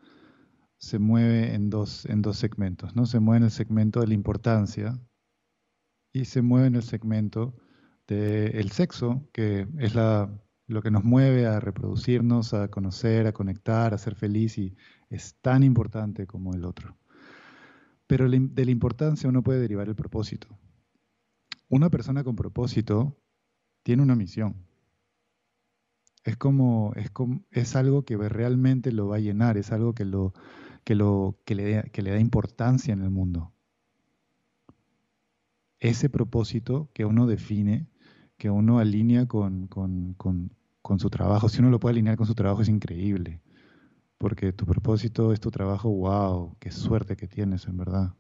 [0.78, 3.06] se mueve en dos, en dos segmentos, ¿no?
[3.06, 5.00] Se mueve en el segmento de la importancia
[6.12, 7.56] y se mueve en el segmento
[8.08, 10.30] del sexo, que es la,
[10.68, 14.76] lo que nos mueve a reproducirnos, a conocer, a conectar, a ser feliz y
[15.10, 16.98] es tan importante como el otro.
[18.06, 20.48] Pero de la importancia uno puede derivar el propósito.
[21.70, 23.18] Una persona con propósito
[23.84, 24.66] tiene una misión.
[26.24, 30.06] Es como, es como, es algo que realmente lo va a llenar, es algo que,
[30.06, 30.34] lo,
[30.84, 33.54] que, lo, que, le, que le da importancia en el mundo.
[35.80, 37.88] Ese propósito que uno define,
[38.38, 42.26] que uno alinea con, con, con, con su trabajo, si uno lo puede alinear con
[42.26, 43.42] su trabajo es increíble,
[44.18, 48.16] porque tu propósito es tu trabajo, wow, qué suerte que tienes en verdad,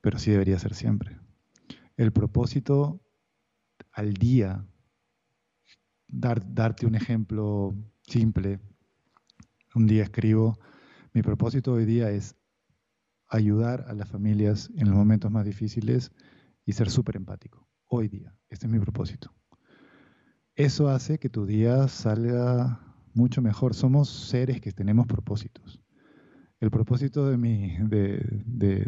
[0.00, 1.18] pero sí debería ser siempre.
[1.96, 3.00] El propósito
[3.92, 4.64] al día,
[6.06, 8.60] dar, darte un ejemplo simple.
[9.74, 10.58] Un día escribo,
[11.12, 12.37] mi propósito hoy día es
[13.28, 16.12] ayudar a las familias en los momentos más difíciles
[16.64, 17.68] y ser súper empático.
[17.86, 19.34] Hoy día, este es mi propósito.
[20.54, 22.80] Eso hace que tu día salga
[23.14, 23.74] mucho mejor.
[23.74, 25.80] Somos seres que tenemos propósitos.
[26.60, 28.18] El propósito de mi, de,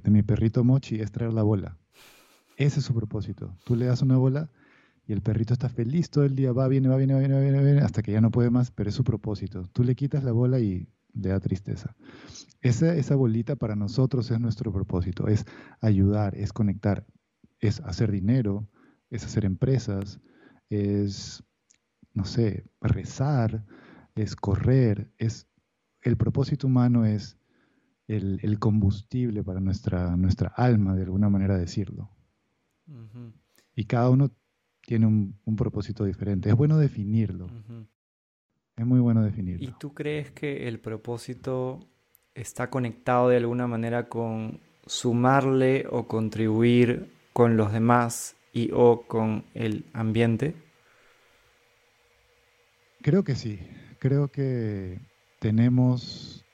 [0.03, 1.79] de mi perrito Mochi es traer la bola.
[2.57, 3.57] Ese es su propósito.
[3.65, 4.51] Tú le das una bola
[5.07, 7.65] y el perrito está feliz todo el día, va, viene, va, viene, va, viene, viene,
[7.65, 9.69] viene, hasta que ya no puede más, pero es su propósito.
[9.73, 11.95] Tú le quitas la bola y le da tristeza.
[12.61, 15.47] Esa, esa bolita para nosotros es nuestro propósito, es
[15.81, 17.07] ayudar, es conectar,
[17.59, 18.69] es hacer dinero,
[19.11, 20.21] es hacer empresas,
[20.69, 21.43] es,
[22.15, 23.65] no sé, rezar,
[24.15, 25.47] es correr, es
[26.03, 27.37] el propósito humano es
[28.07, 32.11] el, el combustible para nuestra, nuestra alma, de alguna manera decirlo.
[33.77, 34.33] Y cada uno
[34.81, 36.49] tiene un, propósito diferente.
[36.49, 37.47] Es bueno definirlo.
[38.81, 39.69] Es muy bueno definirlo.
[39.69, 41.81] ¿Y tú crees que el propósito
[42.35, 49.45] está conectado de alguna manera con sumarle o contribuir con los demás y o con
[49.53, 50.55] el ambiente?
[53.03, 53.61] Creo que sí.
[53.99, 54.99] Creo que
[55.41, 56.47] tenemos,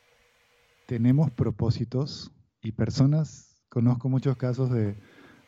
[0.87, 4.97] tenemos propósitos y personas, conozco muchos casos de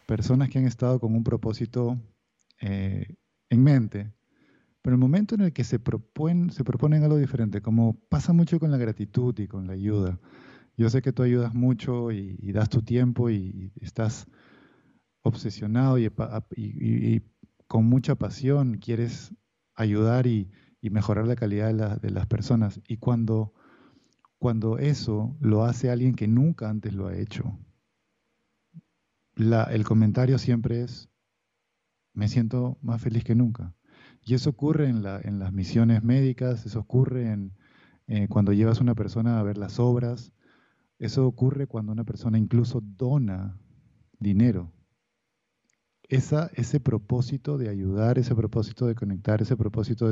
[0.06, 1.98] personas que han estado con un propósito
[2.60, 3.16] eh,
[3.50, 4.12] en mente,
[4.88, 8.58] pero el momento en el que se proponen, se proponen algo diferente, como pasa mucho
[8.58, 10.18] con la gratitud y con la ayuda,
[10.78, 14.26] yo sé que tú ayudas mucho y, das tu tiempo y, estás
[15.20, 17.22] obsesionado y,
[17.66, 19.34] con mucha pasión quieres
[19.74, 22.80] ayudar y, mejorar la calidad de, las personas.
[22.88, 23.52] Y cuando,
[24.38, 27.58] cuando eso lo hace alguien que nunca antes lo ha hecho,
[29.36, 31.10] el comentario siempre es,
[32.14, 33.74] me siento más feliz que nunca.
[34.28, 37.56] Y eso ocurre en, las misiones médicas, eso ocurre en,
[38.08, 40.34] eh, cuando llevas a una persona a ver las obras,
[40.98, 43.58] eso ocurre cuando una persona incluso dona
[44.18, 44.70] dinero.
[46.10, 50.10] Ese propósito de ayudar, ese propósito de conectar, ese propósito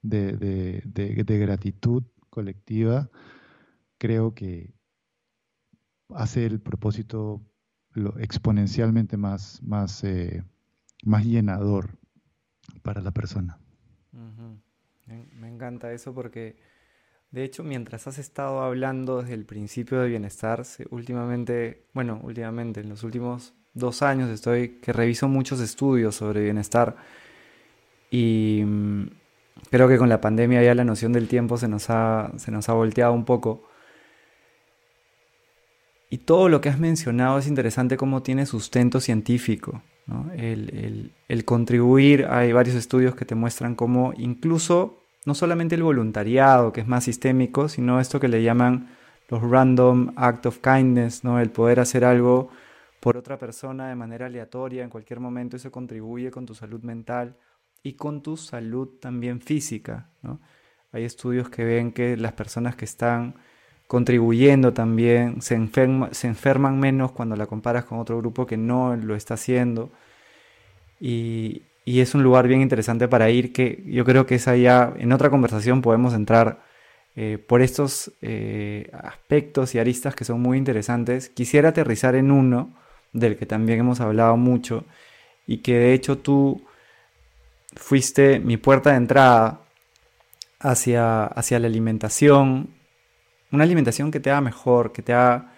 [0.00, 0.82] de,
[1.26, 3.10] gratitud colectiva,
[3.98, 4.72] creo que
[6.10, 7.42] hace el propósito
[8.20, 9.60] exponencialmente más,
[10.04, 10.44] eh,
[11.02, 11.98] más llenador
[12.84, 13.58] para la persona.
[15.06, 16.56] me, encanta eso porque,
[17.30, 22.90] de hecho, mientras has estado hablando desde el principio de bienestar, últimamente, bueno, últimamente, en
[22.90, 26.94] los últimos dos años estoy que reviso muchos estudios sobre bienestar
[28.10, 29.06] y mm,
[29.70, 32.68] creo que con la pandemia ya la noción del tiempo se nos ha, se nos
[32.68, 33.64] ha volteado un poco
[36.14, 39.82] y todo lo que has mencionado es interesante cómo tiene sustento científico.
[40.36, 46.72] El, el, contribuir, hay varios estudios que te muestran cómo incluso no solamente el voluntariado,
[46.72, 48.90] que es más sistémico, sino esto que le llaman
[49.28, 51.40] los random act of kindness, ¿no?
[51.40, 52.48] el poder hacer algo
[53.00, 57.36] por otra persona de manera aleatoria en cualquier momento, eso contribuye con tu salud mental
[57.82, 60.10] y con tu salud también física.
[60.92, 63.34] Hay estudios que ven que las personas que están
[63.86, 65.56] contribuyendo también, se,
[66.12, 69.90] se enferman menos cuando la comparas con otro grupo que no lo está haciendo.
[71.00, 75.12] Y, es un lugar bien interesante para ir, que yo creo que es allá, en
[75.12, 76.64] otra conversación podemos entrar
[77.14, 81.28] eh, por estos eh, aspectos y aristas que son muy interesantes.
[81.28, 82.74] Quisiera aterrizar en uno,
[83.12, 84.84] del que también hemos hablado mucho,
[85.46, 86.62] y que de hecho tú
[87.76, 89.60] fuiste mi puerta de entrada
[90.60, 92.70] hacia, hacia la alimentación
[93.54, 95.52] una alimentación que te haga mejor, que te haga,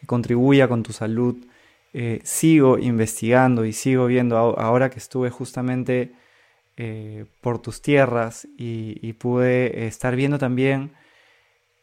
[0.00, 1.36] que contribuya con tu salud.
[1.92, 6.12] Eh, sigo investigando y sigo viendo ahora que estuve justamente
[6.76, 10.92] eh, por tus tierras y, pude estar viendo también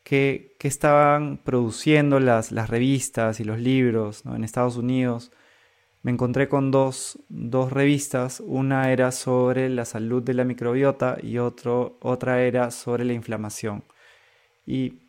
[0.03, 5.32] qué, estaban produciendo las, revistas y los libros en Estados Unidos.
[6.03, 11.39] Me encontré con dos, dos, revistas, una era sobre la salud de la microbiota y
[11.39, 13.84] otra era sobre la inflamación.
[14.68, 15.02] Y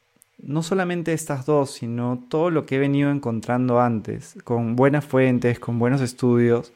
[0.47, 5.59] no solamente estas dos, sino todo lo que he venido encontrando antes, con buenas fuentes,
[5.59, 6.73] con buenos estudios,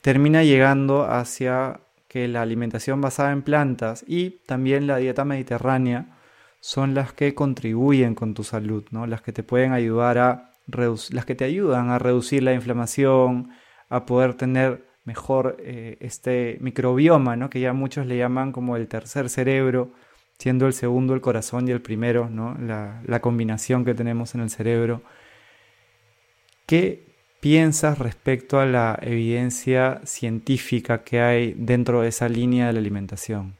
[0.00, 6.18] termina llegando hacia que la alimentación basada en plantas y también la dieta mediterránea
[6.60, 9.06] son las que contribuyen con tu salud, ¿no?
[9.06, 13.50] las que te pueden ayudar a las que te ayudan a reducir la inflamación,
[13.88, 17.50] a poder tener mejor eh, este microbioma, ¿no?
[17.50, 19.92] que ya muchos le llaman como el tercer cerebro,
[20.40, 22.56] siendo el segundo el corazón y el primero, ¿no?
[22.58, 25.02] la, combinación que tenemos en el cerebro.
[26.64, 32.78] ¿Qué piensas respecto a la evidencia científica que hay dentro de esa línea de la
[32.78, 33.58] alimentación?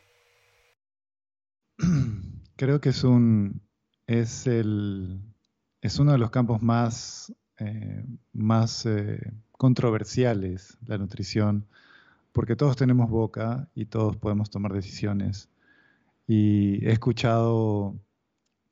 [2.57, 3.61] Creo que es un
[4.07, 5.21] es el
[5.83, 9.21] es uno de los campos más eh, más eh,
[9.53, 11.67] controversiales la nutrición
[12.33, 15.50] porque todos tenemos boca y todos podemos tomar decisiones
[16.33, 18.01] y he escuchado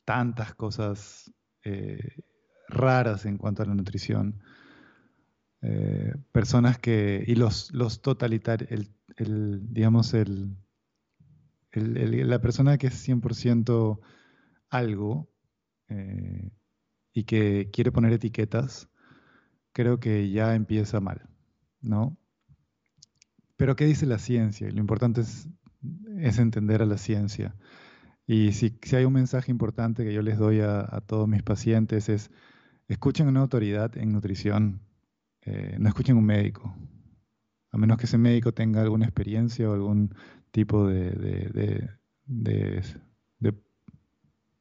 [0.04, 1.28] tantas cosas
[1.64, 2.22] eh,
[2.68, 4.40] raras en cuanto a la nutrición.
[5.62, 8.70] Eh, personas que, y los, los totalitarios,
[9.16, 10.56] el, digamos, el,
[11.72, 13.98] la persona que es 100%
[14.70, 15.28] algo
[15.88, 16.52] eh,
[17.12, 18.88] y que quiere poner etiquetas,
[19.72, 21.28] creo que ya empieza mal,
[21.80, 22.16] ¿no?
[23.56, 24.70] Pero ¿qué dice la ciencia?
[24.70, 25.48] Lo importante es
[26.18, 27.56] es entender a la ciencia.
[28.26, 32.30] Y si, hay un mensaje importante que yo les doy a, todos mis pacientes es,
[32.88, 34.82] escuchen una autoridad en nutrición,
[35.42, 36.76] eh, no escuchen un médico,
[37.70, 40.14] a menos que ese médico tenga alguna experiencia o algún
[40.50, 41.10] tipo de,
[42.26, 42.82] de,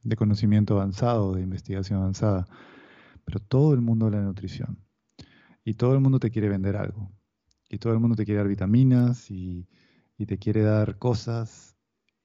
[0.03, 2.47] de conocimiento avanzado, de investigación avanzada.
[3.25, 4.79] Pero todo el mundo habla de nutrición.
[5.65, 7.11] Y todo el mundo te quiere vender algo.
[7.69, 9.67] Y todo el mundo te quiere dar vitaminas y,
[10.17, 11.75] y te quiere dar cosas.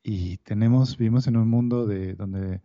[0.03, 2.61] Y tenemos, vivimos en un mundo de, donde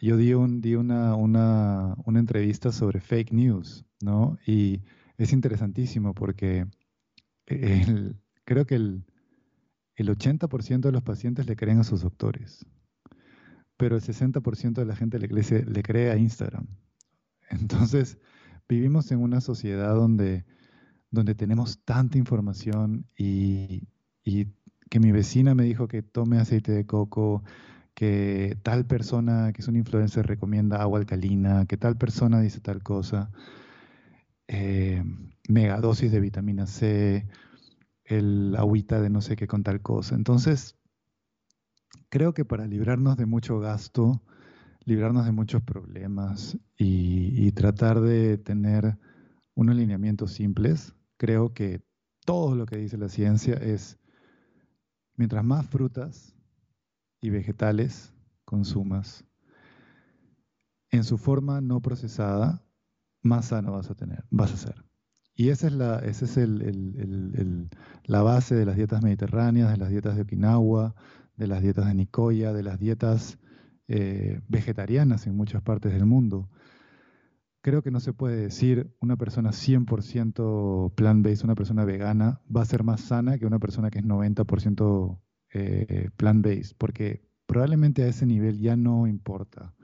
[0.00, 4.38] yo di, un, di una, una, una, entrevista sobre fake news, ¿no?
[4.46, 4.82] Y
[5.18, 6.66] es interesantísimo porque
[8.44, 9.04] creo que el,
[9.94, 12.64] el 80% de los pacientes le creen a sus doctores,
[13.76, 16.66] pero el 60% de la gente le, le cree a Instagram.
[17.50, 18.18] Entonces,
[18.68, 20.46] vivimos en una sociedad donde
[21.12, 23.86] donde tenemos tanta información y,
[24.90, 27.42] que mi vecina me dijo que tome aceite de coco,
[27.94, 32.82] que tal persona que es un influencer recomienda agua alcalina, que tal persona dice tal
[32.82, 33.30] cosa,
[34.48, 35.02] eh,
[35.48, 37.26] megadosis de vitamina C,
[38.04, 40.14] el agüita de no sé qué con tal cosa.
[40.14, 40.76] Entonces,
[42.10, 44.22] creo que para librarnos de mucho gasto,
[44.84, 48.98] librarnos de muchos problemas y, y tratar de tener
[49.54, 51.80] unos lineamientos simples, creo que
[52.24, 53.96] todo lo que dice la ciencia es,
[55.14, 56.34] mientras más frutas
[57.20, 58.12] y vegetales
[58.44, 59.24] consumas,
[60.90, 62.66] en su forma no procesada,
[63.22, 64.84] más sano vas a tener, vas a ser.
[65.36, 66.36] Y esa es, la, ese es
[68.06, 70.96] la base de las dietas mediterráneas, de las dietas de Okinawa,
[71.36, 73.38] de las dietas de Nicoya, de las dietas
[73.86, 76.50] eh, vegetarianas en muchas partes del mundo
[77.62, 82.66] creo que no se puede decir una persona 100% plant-based, una persona vegana, va a
[82.66, 85.20] ser más sana que una persona que es 90%
[85.54, 89.74] eh, plant-based, porque probablemente a ese nivel ya no importa.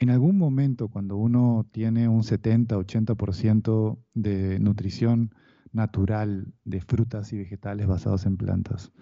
[0.00, 5.34] en algún momento cuando uno tiene un 70-80% de nutrición
[5.72, 8.92] natural de frutas y vegetales basados en plantas,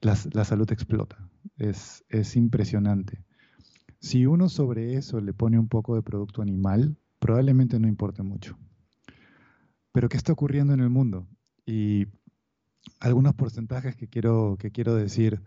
[0.00, 1.28] la, salud explota.
[1.56, 3.24] Es, es impresionante.
[4.00, 8.56] Si uno sobre eso le pone un poco de producto animal, probablemente no importe mucho.
[9.92, 11.26] Pero ¿qué está ocurriendo en el mundo?
[11.66, 12.06] Y
[13.00, 15.42] algunos porcentajes que quiero, que quiero decir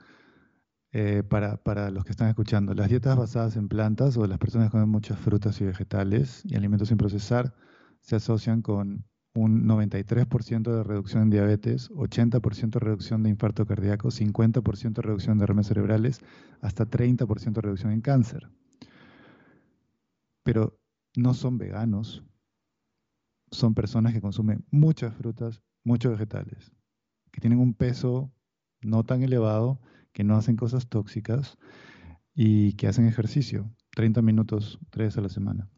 [0.91, 2.73] eh, para, para, los que están escuchando.
[2.73, 6.55] Las dietas basadas en plantas o las personas que comen muchas frutas y vegetales y
[6.55, 7.55] alimentos sin procesar
[8.01, 14.09] se asocian con un 93% de reducción en diabetes, 80% de reducción de infarto cardíaco,
[14.09, 16.19] 50% de reducción de derrames cerebrales,
[16.61, 18.49] hasta 30% de reducción en cáncer.
[20.43, 20.79] Pero
[21.15, 22.23] no son veganos,
[23.51, 26.71] son personas que consumen muchas frutas, muchos vegetales,
[27.31, 28.33] que tienen un peso
[28.81, 29.79] no tan elevado
[30.13, 31.57] que no hacen cosas tóxicas
[32.33, 35.69] y que hacen ejercicio, 30 minutos, 3 a la semana.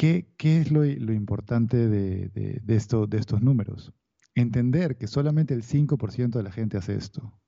[0.00, 3.92] ¿Qué, es lo, importante de, de estos números?
[4.34, 7.38] Entender que solamente el 5% de la gente hace esto.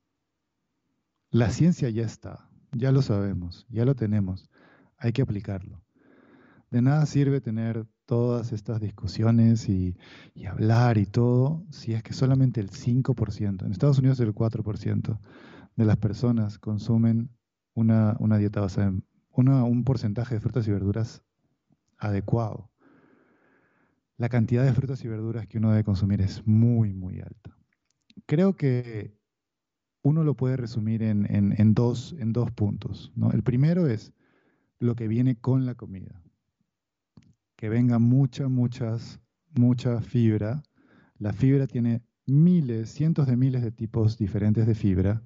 [1.31, 4.51] La ciencia ya está, ya lo sabemos, ya lo tenemos,
[4.97, 5.83] hay que aplicarlo.
[6.69, 9.97] De nada sirve tener todas estas discusiones y,
[10.47, 15.19] hablar y todo, si es que solamente el 5%, en Estados Unidos el 4%
[15.75, 17.31] de las personas consumen
[17.73, 19.03] una, dieta basada en
[19.35, 21.23] un porcentaje de frutas y verduras
[22.05, 22.71] adecuado.
[24.17, 27.57] La cantidad de frutas y verduras que uno debe consumir es muy, muy alta.
[28.25, 29.17] Creo que
[30.03, 33.11] uno lo puede resumir en, dos, en dos puntos.
[33.15, 33.31] ¿no?
[33.31, 34.13] El primero es
[34.79, 36.23] lo que viene con la comida
[37.63, 39.21] que venga mucha, muchas,
[39.53, 40.63] mucha fibra.
[41.17, 45.23] La fibra tiene miles, cientos de miles de tipos diferentes de fibra.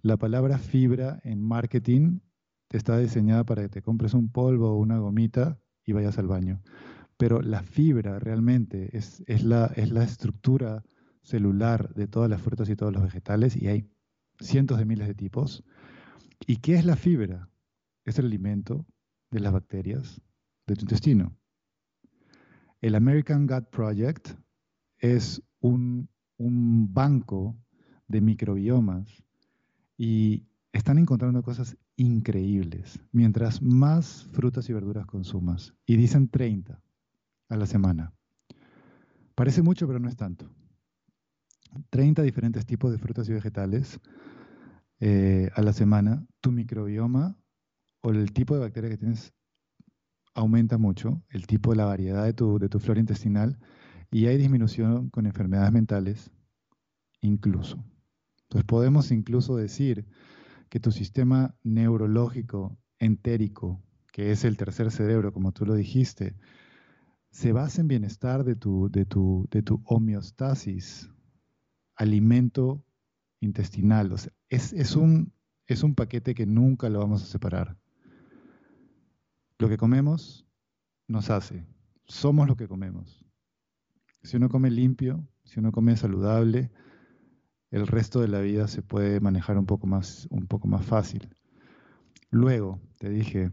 [0.00, 2.20] La palabra fibra en marketing
[2.70, 5.59] está diseñada para que te compres un polvo o una gomita
[5.90, 6.62] y vayas al baño.
[7.16, 10.84] Pero la fibra realmente es, es, la, es la estructura
[11.22, 13.90] celular de todas las frutas y todos los vegetales y hay
[14.40, 15.64] cientos de miles de tipos.
[16.46, 17.50] ¿Y qué es la fibra?
[18.04, 18.86] Es el alimento
[19.30, 20.20] de las bacterias
[20.66, 21.36] de tu intestino.
[22.80, 24.30] El American Gut Project
[24.98, 27.54] es un, banco
[28.08, 29.22] de microbiomas
[29.98, 35.74] y están encontrando cosas increíbles mientras más frutas y verduras consumas.
[35.84, 36.82] Y dicen 30
[37.50, 38.14] a la semana.
[39.34, 40.50] Parece mucho, pero no es tanto.
[41.90, 44.00] 30 diferentes tipos de frutas y vegetales
[45.00, 46.26] eh, a la semana.
[46.40, 47.36] Tu microbioma
[48.00, 49.34] o el tipo de bacteria que tienes
[50.32, 53.58] aumenta mucho el tipo, la variedad de tu, de tu flora intestinal
[54.10, 56.30] y hay disminución con enfermedades mentales
[57.20, 57.84] incluso.
[58.44, 60.06] Entonces podemos incluso decir
[60.70, 66.36] que tu sistema neurológico entérico, que es el tercer cerebro, como tú lo dijiste,
[67.30, 71.10] se basa en bienestar de tu, de tu, de tu homeostasis,
[71.96, 72.84] alimento
[73.40, 74.14] intestinal.
[74.48, 75.32] Es, es, un,
[75.66, 77.76] es un paquete que nunca lo vamos a separar.
[79.58, 80.46] Lo que comemos
[81.08, 81.66] nos hace.
[82.04, 83.26] Somos lo que comemos.
[84.22, 86.70] Si uno come limpio, si uno come saludable,
[87.70, 91.28] el resto de la vida se puede manejar un poco más, un poco más fácil.
[92.30, 93.50] Luego, te dije,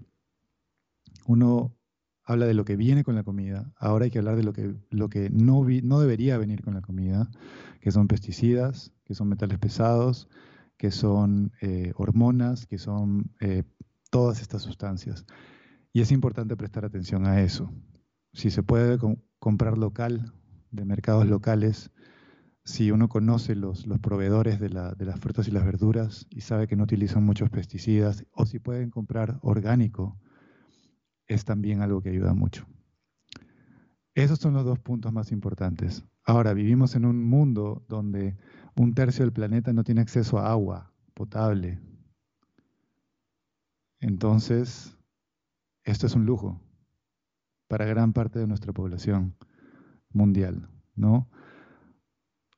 [1.26, 1.76] uno
[2.24, 4.76] habla de lo que viene con la comida, ahora hay que hablar de lo que,
[4.90, 7.30] lo que no, no debería venir con la comida,
[7.80, 10.28] que son pesticidas, que son metales pesados,
[10.78, 13.64] que son eh, hormonas, que son eh,
[14.10, 15.26] todas estas sustancias.
[15.94, 17.72] Y es importante prestar atención a eso.
[18.34, 19.00] Si se puede
[19.40, 20.34] comprar local,
[20.72, 21.92] de mercados locales,
[22.68, 26.68] si uno conoce los, los proveedores de, de, las frutas y las verduras y sabe
[26.68, 30.20] que no utilizan muchos pesticidas, o si pueden comprar orgánico,
[31.28, 32.68] es también algo que ayuda mucho.
[34.16, 36.04] Esos son los dos puntos más importantes.
[36.26, 38.36] Ahora, vivimos en un mundo donde
[38.76, 41.80] un tercio del planeta no tiene acceso a agua potable.
[44.02, 44.98] Entonces,
[45.86, 46.60] esto es un lujo
[47.70, 49.38] para gran parte de nuestra población
[50.12, 51.30] mundial, ¿no?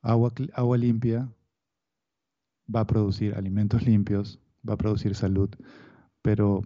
[0.01, 1.29] Agua, agua limpia
[2.73, 5.49] va a producir alimentos limpios, va a producir salud,
[6.21, 6.61] pero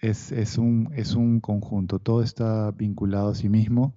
[0.00, 3.96] es, un, es un conjunto, todo está vinculado a sí mismo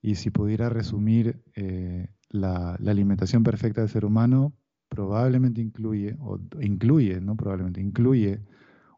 [0.00, 4.52] y si pudiera resumir eh, la, la, alimentación perfecta del ser humano,
[4.88, 8.42] probablemente incluye, o incluye, no probablemente, incluye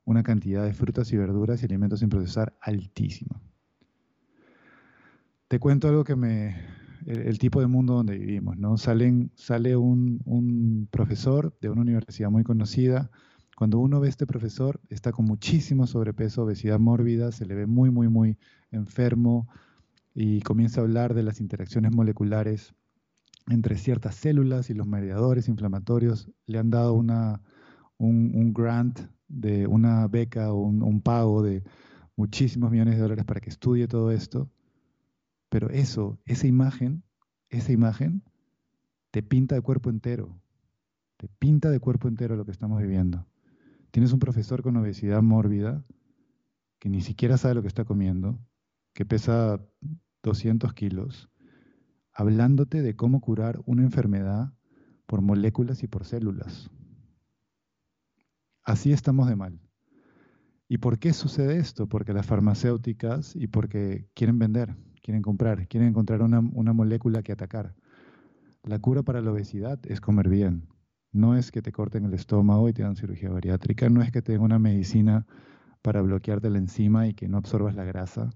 [0.05, 3.41] una cantidad de frutas y verduras y alimentos sin procesar altísima.
[5.49, 6.57] Te cuento algo que me,
[7.07, 8.77] el, tipo de mundo donde vivimos, ¿no?
[8.77, 13.11] Salen, sale un, un, profesor de una universidad muy conocida
[13.57, 17.67] Cuando uno ve a este profesor, está con muchísimo sobrepeso, obesidad mórbida, se le ve
[17.67, 18.37] muy, muy, muy
[18.71, 19.49] enfermo
[20.15, 22.75] y comienza a hablar de las interacciones moleculares
[23.49, 26.31] entre ciertas células y los mediadores inflamatorios.
[26.47, 27.43] Le han dado una,
[27.99, 31.63] un, grant de una beca o un, pago de
[32.17, 34.49] muchísimos millones de dólares para que estudie todo esto.
[35.55, 37.05] Pero eso, esa imagen,
[37.49, 38.25] esa imagen
[39.13, 40.37] te pinta de cuerpo entero.
[41.17, 43.25] Te pinta de cuerpo entero lo que estamos viviendo.
[43.93, 45.85] Tienes un profesor con obesidad mórbida
[46.81, 48.37] que ni siquiera sabe lo que está comiendo,
[48.95, 49.65] que pesa
[50.25, 51.31] 200 kilos,
[52.13, 54.53] hablándote de cómo curar una enfermedad
[55.07, 56.69] por moléculas y por células.
[58.65, 59.61] Así estamos de mal.
[60.67, 61.89] ¿Y por qué sucede esto?
[61.89, 64.75] Porque las farmacéuticas y porque quieren vender,
[65.05, 67.75] quieren comprar, quieren encontrar una, una molécula que atacar.
[68.63, 70.67] La cura para la obesidad es comer bien,
[71.13, 74.23] no es que te corten el estómago y te dan cirugía bariátrica, no es que
[74.23, 75.27] te den una medicina
[75.83, 78.31] para bloquearte la enzima y que no absorbas la grasa.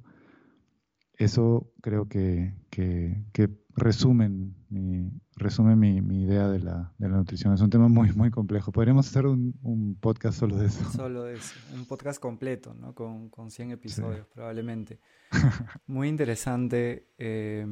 [1.18, 7.52] Eso creo que, que, resumen, mi, resume mi, mi idea de la, de la, nutrición.
[7.52, 8.70] Es un tema muy, muy complejo.
[8.70, 10.88] Podríamos hacer un, un, podcast solo de eso.
[10.92, 11.54] Solo de eso.
[11.74, 12.94] Un podcast completo, ¿no?
[12.94, 15.00] Con, con 100 episodios probablemente.
[15.88, 17.08] muy interesante.
[17.18, 17.66] Eh,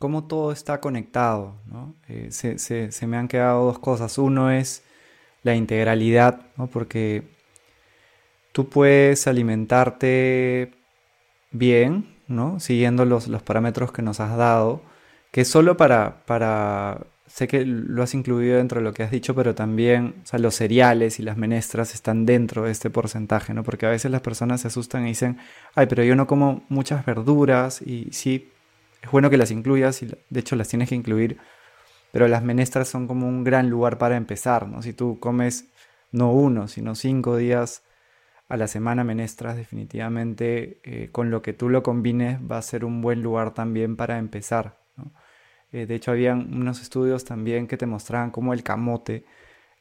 [0.00, 1.60] cómo todo está conectado.
[1.66, 1.94] ¿no?
[2.08, 4.18] Eh, se, se, se, me han quedado dos cosas.
[4.18, 4.82] Uno es
[5.44, 6.66] la integralidad, ¿no?
[6.66, 7.22] porque
[8.50, 10.72] tú puedes alimentarte
[11.50, 12.60] bien, ¿no?
[12.60, 14.82] siguiendo los, los parámetros que nos has dado,
[15.30, 19.34] que solo para, para, sé que lo has incluido dentro de lo que has dicho,
[19.34, 23.62] pero también o sea, los cereales y las menestras están dentro de este porcentaje, ¿no?
[23.62, 25.38] porque a veces las personas se asustan y dicen,
[25.74, 28.50] ay, pero yo no como muchas verduras y sí,
[29.02, 31.38] es bueno que las incluyas y de hecho las tienes que incluir,
[32.12, 34.82] pero las menestras son como un gran lugar para empezar, ¿no?
[34.82, 35.66] Si tú comes
[36.12, 37.82] no uno, sino cinco días
[38.50, 42.84] a la semana menestras, definitivamente eh, con lo que tú lo combines va a ser
[42.84, 44.76] un buen lugar también para empezar.
[45.70, 49.24] Eh, de hecho, habían unos estudios también que te mostraban cómo el camote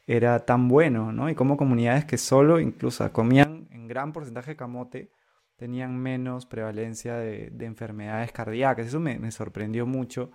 [0.06, 1.32] era tan bueno, ¿no?
[1.32, 5.12] Y cómo comunidades que solo incluso comían en gran porcentaje de camote,
[5.56, 8.86] tenían menos prevalencia de, enfermedades cardíacas.
[8.86, 10.32] Eso me, sorprendió mucho,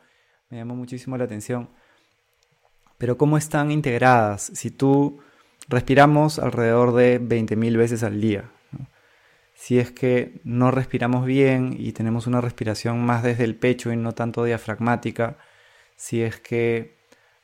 [0.50, 1.70] me llamó muchísimo la atención.
[2.98, 4.50] Pero ¿cómo están integradas?
[4.54, 5.20] Si tú
[5.68, 8.44] respiramos alrededor de 20.000 veces al día,
[9.54, 13.96] si es que no respiramos bien y tenemos una respiración más desde el pecho y
[13.96, 15.36] no tanto diafragmática,
[15.96, 16.96] si es que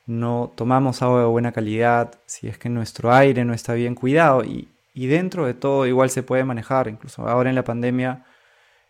[0.07, 4.45] no tomamos agua de buena calidad, si es que nuestro aire no está bien cuidado
[4.45, 6.89] y, y dentro de todo igual se puede manejar.
[6.89, 8.25] Incluso ahora en la pandemia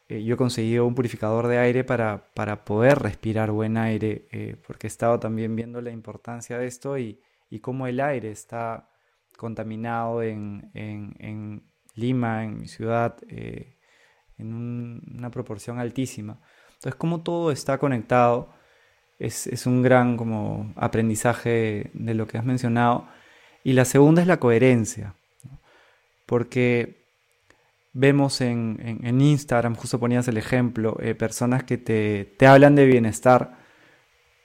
[0.09, 4.57] eh, yo he conseguido un purificador de aire para, para poder respirar buen aire, eh,
[4.67, 7.21] porque he estado también viendo la importancia de esto y,
[7.51, 8.89] y cómo el aire está
[9.41, 11.63] contaminado en, en, en
[11.95, 13.77] Lima, en mi ciudad, eh,
[14.39, 14.53] en
[15.17, 16.41] una proporción altísima.
[16.75, 18.53] Entonces, cómo todo está conectado
[19.19, 23.09] es, es un gran como aprendizaje de lo que has mencionado.
[23.65, 25.15] Y la segunda es la coherencia
[26.31, 27.01] porque
[27.93, 33.59] vemos en, Instagram, justo ponías el ejemplo, eh, personas que te, hablan de bienestar,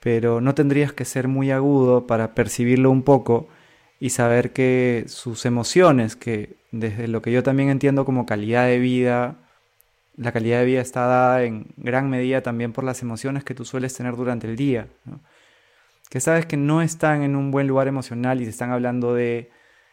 [0.00, 3.46] pero no tendrías que ser muy agudo para percibirlo un poco
[3.98, 8.78] y saber que sus emociones, que desde lo que yo también entiendo como calidad de
[8.78, 9.36] vida,
[10.16, 13.64] la calidad de vida está dada en gran medida también por las emociones que tú
[13.64, 14.88] sueles tener durante el día.
[16.10, 19.50] Que sabes que no están en un buen lugar emocional y te están hablando de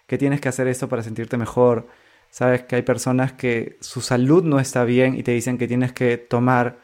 [0.07, 1.87] que tienes que hacer esto para sentirte mejor.
[2.29, 5.93] Sabes que hay personas que su salud no está bien y te dicen que tienes
[5.93, 6.77] que tomar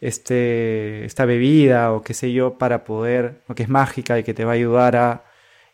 [0.00, 4.34] este, esta bebida o qué sé yo para poder, o que es mágica y que
[4.34, 5.24] te va a ayudar a...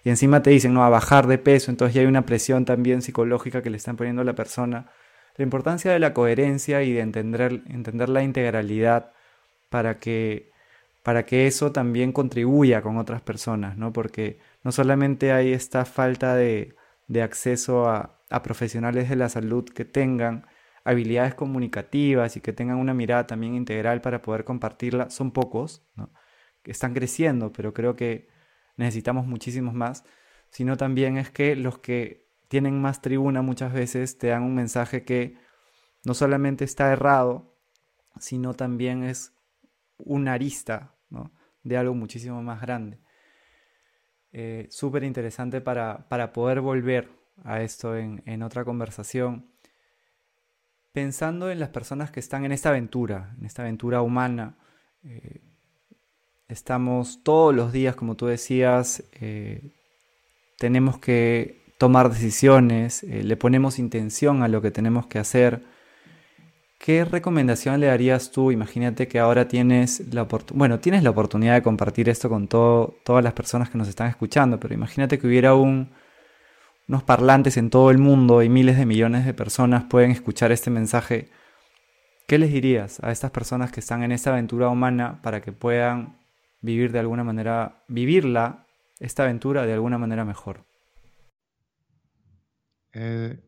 [0.05, 3.03] Y encima te dicen, no, a bajar de peso, entonces ya hay una presión también
[3.03, 4.91] psicológica que le están poniendo a la persona.
[5.37, 9.13] La importancia de la coherencia y de entender, entender la integralidad
[9.69, 10.51] para que,
[11.03, 13.93] para que eso también contribuya con otras personas, ¿no?
[13.93, 16.75] Porque no solamente hay esta falta de,
[17.11, 20.47] de acceso a, profesionales de la salud que tengan
[20.85, 25.85] habilidades comunicativas y que tengan una mirada también integral para poder compartirla, son pocos,
[26.63, 28.29] que están creciendo, pero creo que
[28.81, 30.05] necesitamos muchísimos más,
[30.51, 35.05] sino también es que los que tienen más tribuna muchas veces te dan un mensaje
[35.05, 35.37] que
[36.05, 37.55] no solamente está errado,
[38.19, 39.33] sino también es
[39.99, 40.97] una arista
[41.63, 42.99] de algo muchísimo más grande.
[44.33, 47.11] Eh, súper interesante para, poder volver
[47.45, 49.53] a esto en, otra conversación.
[50.93, 54.57] Pensando en las personas que están en esta aventura, en esta aventura humana,
[55.05, 55.50] eh,
[56.51, 59.71] estamos todos los días, como tú decías, eh,
[60.59, 65.63] tenemos que tomar decisiones, eh, le ponemos intención a lo que tenemos que hacer.
[66.79, 68.53] ¿Qué recomendación le darías tú?
[68.53, 73.33] Imagínate que ahora tienes la, bueno, tienes la oportunidad de compartir esto con todas las
[73.33, 75.91] personas que nos están escuchando, pero imagínate que hubiera un,
[76.89, 80.71] unos parlantes en todo el mundo y miles de millones de personas pueden escuchar este
[80.71, 81.31] mensaje.
[82.27, 86.20] ¿Qué les dirías a estas personas que están en esta aventura humana para que puedan
[86.61, 88.67] vivir de alguna manera, vivirla,
[88.99, 90.67] esta aventura de alguna manera mejor?
[92.93, 93.41] Eh,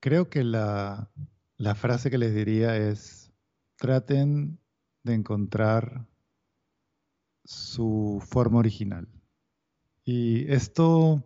[0.00, 1.10] creo que la,
[1.76, 3.32] frase que les diría es,
[3.76, 4.58] traten
[5.02, 6.06] de encontrar
[7.44, 9.08] su forma original.
[10.04, 11.22] Y esto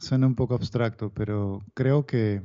[0.00, 2.42] suena un poco abstracto, pero creo que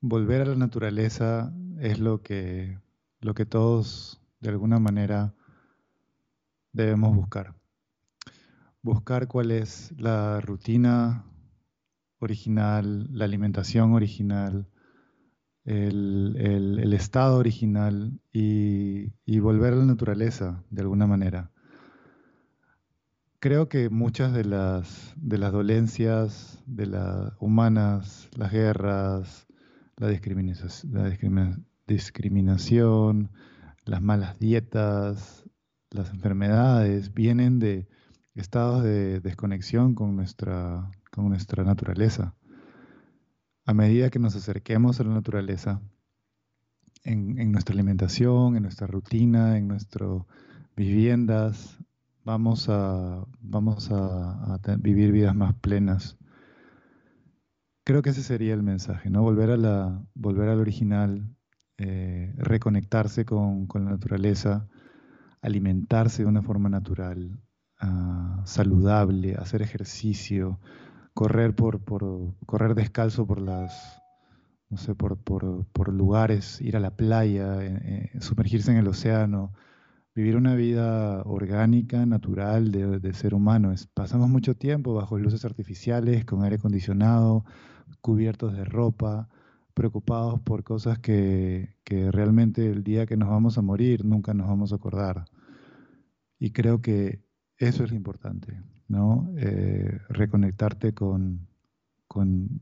[0.00, 2.78] volver a la naturaleza es lo que,
[3.20, 5.35] lo que todos de alguna manera
[6.76, 7.54] debemos buscar.
[8.82, 11.24] Buscar cuál es la rutina
[12.18, 14.68] original, la alimentación original,
[15.64, 19.10] el, estado original y,
[19.40, 21.50] volver a la naturaleza de alguna manera.
[23.40, 29.46] Creo que muchas de las, de las dolencias de las humanas, las guerras,
[29.96, 30.08] la
[31.86, 33.30] discriminación,
[33.84, 35.45] las malas dietas,
[35.90, 37.88] las enfermedades, vienen de
[38.34, 42.34] estados de desconexión con nuestra, con nuestra naturaleza.
[43.64, 45.80] A medida que nos acerquemos a la naturaleza,
[47.06, 50.22] en, nuestra alimentación, en nuestra rutina, en nuestras
[50.76, 51.78] viviendas,
[52.24, 56.18] vamos a, vamos a, vivir vidas más plenas.
[57.84, 59.22] Creo que ese sería el mensaje, ¿no?
[59.22, 61.36] Volver, a la, volver al original,
[61.78, 64.68] eh, reconectarse con, la naturaleza,
[65.42, 67.40] alimentarse de una forma natural,
[67.80, 70.60] ah, saludable, hacer ejercicio,
[71.14, 71.80] correr por,
[72.46, 74.00] correr descalzo por las
[74.68, 79.52] no sé, por, por, lugares, ir a la playa, eh, eh, sumergirse en el océano,
[80.14, 83.72] vivir una vida orgánica, natural de, ser humano.
[83.94, 87.44] pasamos mucho tiempo bajo luces artificiales, con aire acondicionado,
[88.00, 89.28] cubiertos de ropa,
[89.76, 94.48] preocupados por cosas que, que realmente el día que nos vamos a morir nunca nos
[94.48, 95.26] vamos a acordar.
[96.38, 97.22] Y creo que
[97.58, 98.60] eso es lo importante.
[98.88, 99.32] ¿no?
[99.36, 101.48] Eh, reconectarte con,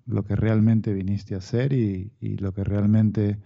[0.06, 3.38] lo que realmente viniste a hacer y, lo que realmente,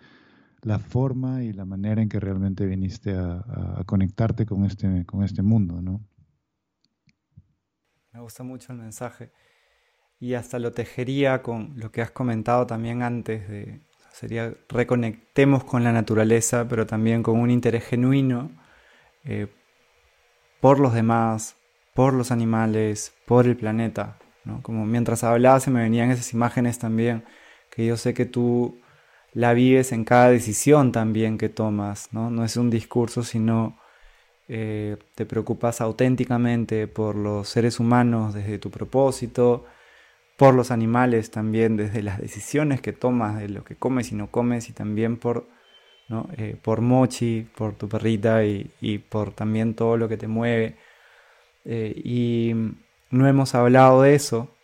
[0.62, 5.42] la forma y la manera en que realmente viniste a, conectarte con este, con este
[5.42, 6.02] mundo, ¿no?
[8.12, 9.32] Me gusta mucho el mensaje
[10.20, 13.80] y hasta lo tejería con lo que has comentado también antes de,
[14.12, 18.50] sería reconectemos con la naturaleza, pero también con un interés genuino
[19.24, 19.46] eh,
[20.60, 21.56] por los demás,
[21.94, 24.18] por los animales, por el planeta.
[24.44, 24.60] ¿no?
[24.62, 27.24] Como mientras hablaba se me venían esas imágenes también,
[27.70, 28.80] que yo sé que tú
[29.34, 33.78] la vives en cada decisión también que tomas, no, no es un discurso, sino
[34.48, 39.66] eh, te preocupas auténticamente por los seres humanos desde tu propósito,
[40.38, 44.30] por los animales también desde las decisiones que tomas de lo que comes y no
[44.30, 45.46] comes y también por,
[46.08, 46.30] ¿no?
[46.38, 50.76] Eh, por Mochi, por tu perrita y, y por también todo lo que te mueve
[51.70, 52.54] eh, y
[53.10, 54.54] no hemos hablado de eso,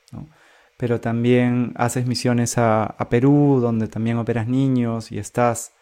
[0.78, 5.74] pero también haces misiones a, Perú, donde también operas niños y estás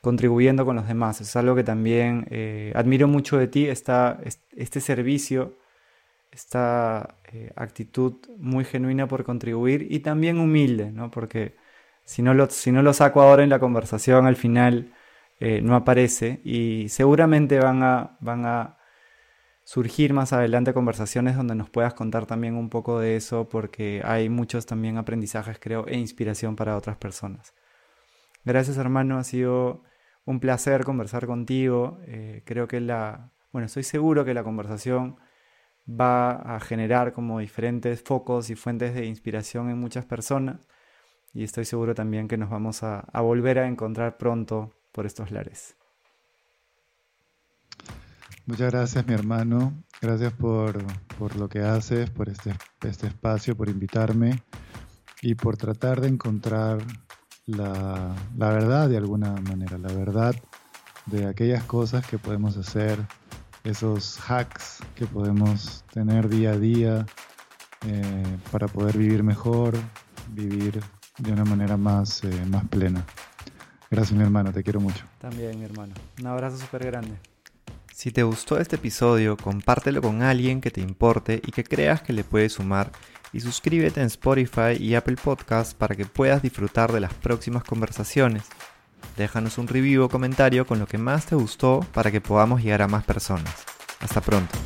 [0.00, 1.20] contribuyendo con los demás.
[1.20, 5.58] Es algo que también eh, admiro mucho de ti, este servicio,
[6.30, 11.10] esta eh, actitud muy genuina por contribuir y también humilde, ¿no?
[11.10, 11.56] porque
[12.04, 14.92] si no, lo, si no lo saco ahora en la conversación, al final
[15.62, 18.76] no aparece y seguramente van a, van a
[19.70, 24.28] surgir más adelante conversaciones donde nos puedas contar también un poco de eso porque hay
[24.28, 27.54] muchos también aprendizajes creo e inspiración para otras personas.
[28.44, 29.84] Gracias hermano, ha sido
[30.24, 32.00] un placer conversar contigo.
[32.06, 35.18] Eh, creo que la, bueno, estoy seguro que la conversación
[35.90, 40.68] va a generar como diferentes focos y fuentes de inspiración en muchas personas
[41.32, 45.76] y estoy seguro también que nos vamos a volver a encontrar pronto por estos lares.
[48.50, 49.84] Muchas gracias, mi hermano.
[50.02, 50.82] Gracias por,
[51.36, 54.42] lo que haces, por este, este, espacio, por invitarme
[55.22, 56.78] y por tratar de encontrar
[57.46, 60.34] la, verdad de alguna manera, la verdad
[61.06, 62.98] de aquellas cosas que podemos hacer,
[63.64, 67.06] esos hacks que podemos tener día a día
[67.86, 69.74] eh, para poder vivir mejor,
[70.28, 70.80] vivir
[71.18, 73.04] de una manera más, eh, más plena.
[73.90, 75.04] Gracias, mi hermano, te quiero mucho.
[75.18, 75.94] También, mi hermano.
[76.20, 77.16] Un abrazo súper grande.
[77.92, 82.12] Si te gustó este episodio, compártelo con alguien que te importe y que creas que
[82.12, 82.92] le puede sumar
[83.32, 88.44] y suscríbete en Spotify y Apple Podcasts para que puedas disfrutar de las próximas conversaciones.
[89.16, 92.82] Déjanos un review o comentario con lo que más te gustó para que podamos llegar
[92.82, 93.54] a más personas.
[94.00, 94.58] Hasta pronto.